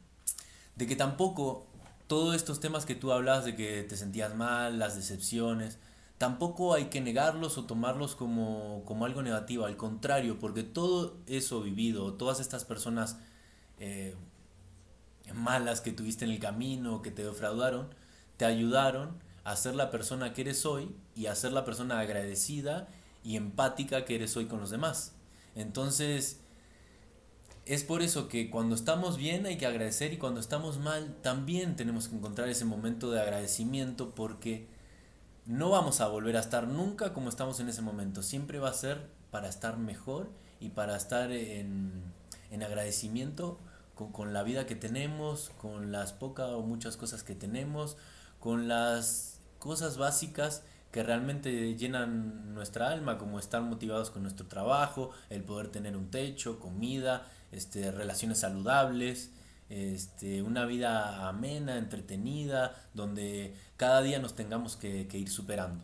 [0.76, 1.66] de que tampoco
[2.08, 5.80] todos estos temas que tú hablas de que te sentías mal, las decepciones,
[6.18, 12.14] tampoco hay que negarlos o tomarlos como, algo negativo, al contrario, porque todo eso vivido,
[12.14, 13.18] todas estas personas
[13.80, 14.16] eh,
[15.34, 17.90] malas que tuviste en el camino, que te defraudaron,
[18.38, 22.90] te ayudaron a ser la persona que eres hoy y a ser la persona agradecida
[23.24, 25.14] y empática que eres hoy con los demás.
[25.56, 26.42] Entonces,
[27.66, 31.76] es por eso que cuando estamos bien hay que agradecer y cuando estamos mal también
[31.76, 34.68] tenemos que encontrar ese momento de agradecimiento porque
[35.46, 38.24] no vamos a volver a estar nunca como estamos en ese momento.
[38.24, 40.30] Siempre va a ser para estar mejor
[40.60, 42.04] y para estar en,
[42.52, 43.60] agradecimiento
[43.94, 47.98] con, la vida que tenemos, con las pocas o muchas cosas que tenemos,
[48.40, 49.35] con las
[49.66, 50.62] cosas básicas
[50.92, 56.12] que realmente llenan nuestra alma, como estar motivados con nuestro trabajo, el poder tener un
[56.12, 59.32] techo, comida, este, relaciones saludables,
[59.70, 65.84] este, una vida amena, entretenida, donde cada día nos tengamos que, ir superando.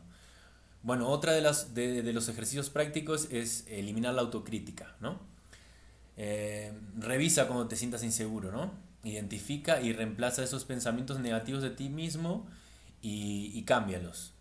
[0.83, 5.19] Bueno, otra de, las, de, los ejercicios prácticos es eliminar la autocrítica, ¿no?
[6.17, 8.71] Eh, revisa cuando te sientas inseguro, ¿no?
[9.03, 12.45] Identifica y reemplaza esos pensamientos negativos de ti mismo
[13.01, 14.33] y, cámbialos.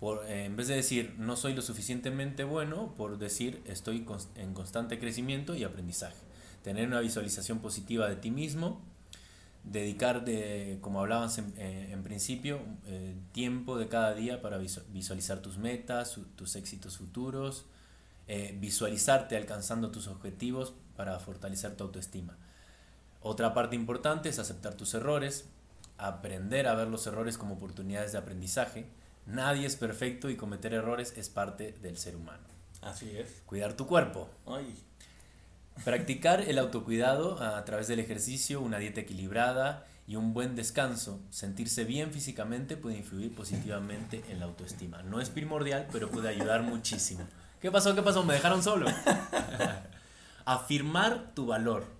[0.00, 4.98] Por, en vez de decir no soy lo suficientemente bueno, por decir estoy en constante
[4.98, 6.26] crecimiento y aprendizaje
[6.66, 8.80] tener una visualización positiva de ti mismo,
[9.62, 15.58] dedicar, de, como hablábamos en, eh, principio, eh, tiempo de cada día para visualizar tus
[15.58, 17.66] metas, tus éxitos futuros,
[18.26, 22.36] eh, visualizarte alcanzando tus objetivos para fortalecer tu autoestima.
[23.20, 25.48] Otra parte importante es aceptar tus errores,
[25.98, 28.86] aprender a ver los errores como oportunidades de aprendizaje.
[29.26, 32.44] Nadie es perfecto y cometer errores es parte del ser humano.
[32.82, 33.42] Así es.
[33.46, 34.28] Cuidar tu cuerpo.
[34.46, 34.76] Ay.
[35.84, 41.84] Practicar el autocuidado a través del ejercicio, una dieta equilibrada y un buen descanso, sentirse
[41.84, 45.02] bien físicamente puede influir positivamente en la autoestima.
[45.02, 47.26] No es primordial, pero puede ayudar muchísimo.
[47.60, 47.94] ¿Qué pasó?
[47.94, 48.22] ¿Qué pasó?
[48.22, 48.86] Me dejaron solo.
[50.44, 51.95] Afirmar tu valor.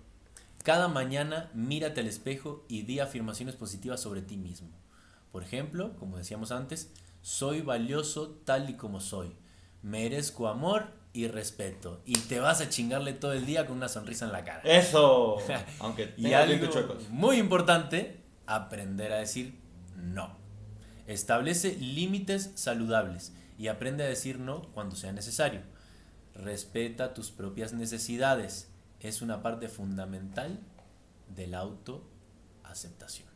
[0.67, 4.67] Cada mañana mírate al espejo y di afirmaciones positivas sobre ti mismo.
[5.31, 6.91] Por ejemplo, como decíamos antes,
[7.21, 9.33] soy valioso tal y como soy.
[9.81, 12.01] Merezco amor y respeto.
[12.03, 14.59] Y te vas a chingarle todo el día con una sonrisa en la cara.
[14.65, 15.37] Eso.
[15.79, 16.67] Aunque y algo
[17.11, 19.57] muy importante, aprender a decir
[19.95, 20.35] no.
[21.05, 25.61] Establece límites saludables y aprende a decir no cuando sea necesario.
[26.35, 28.69] Respeta tus propias necesidades.
[28.99, 30.59] Es una parte fundamental
[31.35, 33.27] de la autoaceptación.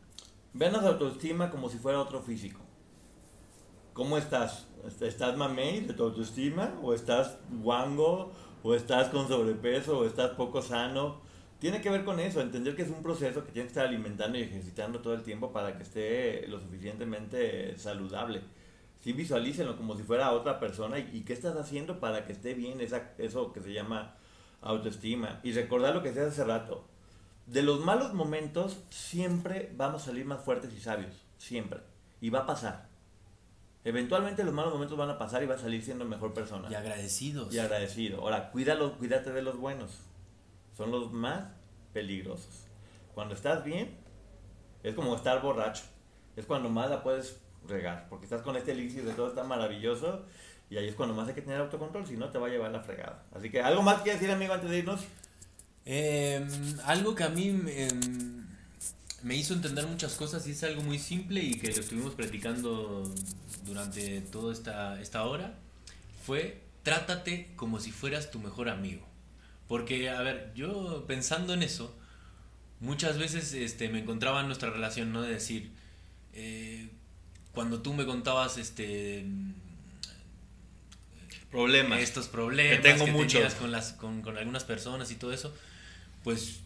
[0.54, 2.60] Venos autoestima como si fuera otro físico.
[3.92, 4.66] ¿Cómo estás?
[5.00, 6.78] ¿Estás mamey de tu autoestima?
[6.82, 8.32] ¿O estás guango?
[8.62, 9.98] ¿O estás con sobrepeso?
[9.98, 11.20] ¿O estás poco sano?
[11.58, 14.36] Tiene que ver con eso, entender que es un proceso que tienes que estar alimentando
[14.36, 18.40] y ejercitando todo el tiempo para que esté lo suficientemente saludable.
[18.98, 22.80] Sí, visualícenlo como si fuera otra persona y, qué estás haciendo para que esté bien
[22.80, 24.16] esa, eso que se llama
[24.62, 25.40] autoestima.
[25.42, 26.84] Y recordar lo que decía hace rato.
[27.46, 31.14] De los malos momentos siempre vamos a salir más fuertes y sabios.
[31.38, 31.80] Siempre.
[32.20, 32.88] Y va a pasar.
[33.84, 36.68] Eventualmente los malos momentos van a pasar y vas a salir siendo mejor persona.
[36.70, 37.52] Y agradecidos.
[37.52, 38.20] Y agradecido.
[38.20, 39.98] Ahora, cuídalo, cuídate de los buenos.
[40.76, 41.44] Son los más
[41.92, 42.66] peligrosos.
[43.14, 44.00] Cuando estás bien,
[44.84, 45.84] Es como estar borracho.
[46.34, 50.24] Es cuando más la puedes regar, porque estás con este elixir de todo está maravilloso
[50.72, 52.70] y ahí es cuando más hay que tener autocontrol, si no te va a llevar
[52.70, 53.22] la fregada.
[53.34, 55.02] Así que, ¿algo más que decir, amigo, antes de irnos?
[55.84, 56.48] Em,
[56.86, 58.46] algo que a mí em,
[59.22, 63.04] me hizo entender muchas cosas y es algo muy simple y que lo estuvimos platicando
[63.66, 65.58] durante toda esta, esta hora,
[66.24, 69.06] fue trátate como si fueras tu mejor amigo.
[69.68, 71.94] Porque, a ver, yo pensando en eso,
[72.80, 75.20] muchas veces este, me encontraba en nuestra relación, ¿no?
[75.20, 75.70] De decir,
[76.32, 76.88] eh,
[77.52, 79.26] cuando tú me contabas este
[81.52, 82.00] problemas.
[82.00, 85.54] Estos problemas que tengo tenías con las con, con, algunas personas y todo eso
[86.24, 86.60] pues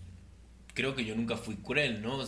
[0.74, 2.24] creo que yo nunca fui cruel no,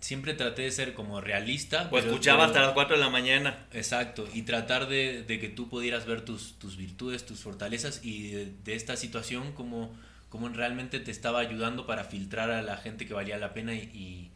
[0.00, 3.66] siempre traté de ser como realista pues escuchaba hasta las 4 de la mañana.
[3.72, 8.30] Exacto y tratar de, de que tú pudieras ver tus, tus virtudes tus fortalezas y
[8.30, 9.92] de, esta situación como
[10.28, 14.30] como realmente te estaba ayudando para filtrar a la gente que valía la pena y,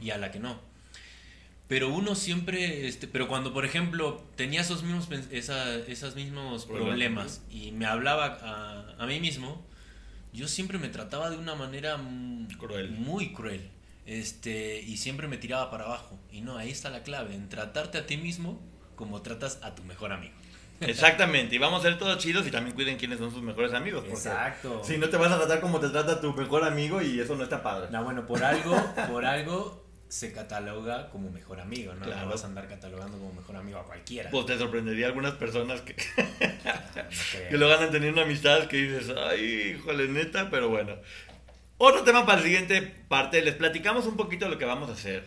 [0.00, 0.75] y a la que no
[1.68, 7.42] pero uno siempre, este, pero cuando por ejemplo tenía esos mismos, esa, esos mismos problemas
[7.50, 9.66] y me hablaba a, a, mí mismo,
[10.32, 11.98] yo siempre me trataba de una manera
[12.58, 12.90] cruel.
[12.92, 13.70] muy cruel.
[14.06, 16.16] Este, y siempre me tiraba para abajo.
[16.30, 18.60] Y no, ahí está la clave, en tratarte a ti mismo
[18.94, 20.34] como tratas a tu mejor amigo.
[20.80, 24.04] Exactamente, y vamos a ser todos chidos y también cuiden quiénes son sus mejores amigos.
[24.08, 24.82] Exacto.
[24.84, 27.44] Si no te vas a tratar como te trata tu mejor amigo y eso no
[27.44, 27.88] está padre.
[27.90, 28.76] No, bueno, por algo,
[29.10, 32.04] por algo se cataloga como mejor amigo, ¿no?
[32.04, 32.22] Claro.
[32.22, 34.30] No vas a andar catalogando como mejor amigo a cualquiera.
[34.30, 35.94] Pues te sorprendería algunas personas que,
[37.50, 40.96] que lo ganan teniendo amistad que dices, ay, híjole, neta, pero bueno.
[41.78, 44.94] Otro tema para la siguiente parte, les platicamos un poquito de lo que vamos a
[44.94, 45.24] hacer.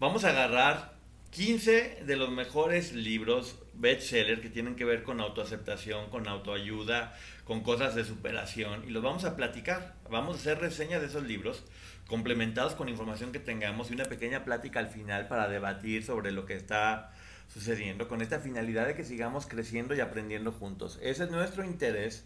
[0.00, 0.95] Vamos a agarrar
[1.36, 7.14] 15 de los mejores libros bestseller que tienen que ver con autoaceptación, con autoayuda,
[7.44, 9.96] con cosas de superación y los vamos a platicar.
[10.10, 11.62] Vamos a hacer reseñas de esos libros
[12.06, 16.46] complementados con información que tengamos y una pequeña plática al final para debatir sobre lo
[16.46, 17.12] que está
[17.52, 20.98] sucediendo con esta finalidad de que sigamos creciendo y aprendiendo juntos.
[21.02, 22.24] Ese es nuestro interés,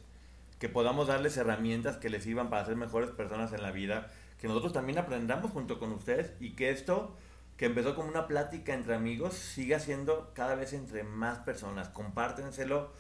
[0.61, 4.09] que podamos darles herramientas que les sirvan para ser mejores personas en la vida,
[4.41, 7.17] que nosotros también aprendamos junto con ustedes y que esto
[7.61, 11.91] que empezó como una plática entre amigos siga siendo cada vez entre más personas.
[11.91, 12.91] Compártenselo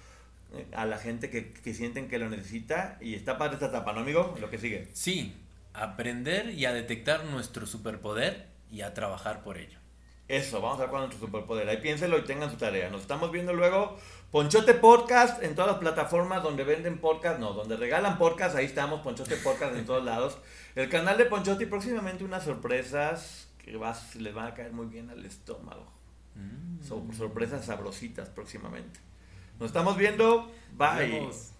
[0.52, 3.94] eh, a la gente que, que sienten que lo necesita y está para esta etapa,
[3.94, 4.36] ¿no, amigo?
[4.38, 4.90] Lo que sigue.
[4.92, 5.34] Sí,
[5.72, 9.78] aprender y a detectar nuestro superpoder y a trabajar por ello.
[10.28, 11.66] Eso, vamos a ver cuál es nuestro superpoder.
[11.66, 12.90] Ahí piénselo y tengan su tarea.
[12.90, 13.96] Nos estamos viendo luego.
[14.30, 19.00] Ponchote Podcast en todas las plataformas donde venden podcast, no, donde regalan podcast, ahí estamos,
[19.00, 20.36] Ponchote Podcast en todos lados.
[20.74, 25.10] El canal de Ponchote y próximamente unas sorpresas que les van a caer muy bien
[25.10, 25.86] al estómago.
[26.34, 26.82] Mm.
[27.12, 29.00] sorpresas sabrositas próximamente.
[29.58, 30.50] Nos estamos viendo.
[30.76, 31.59] Bye.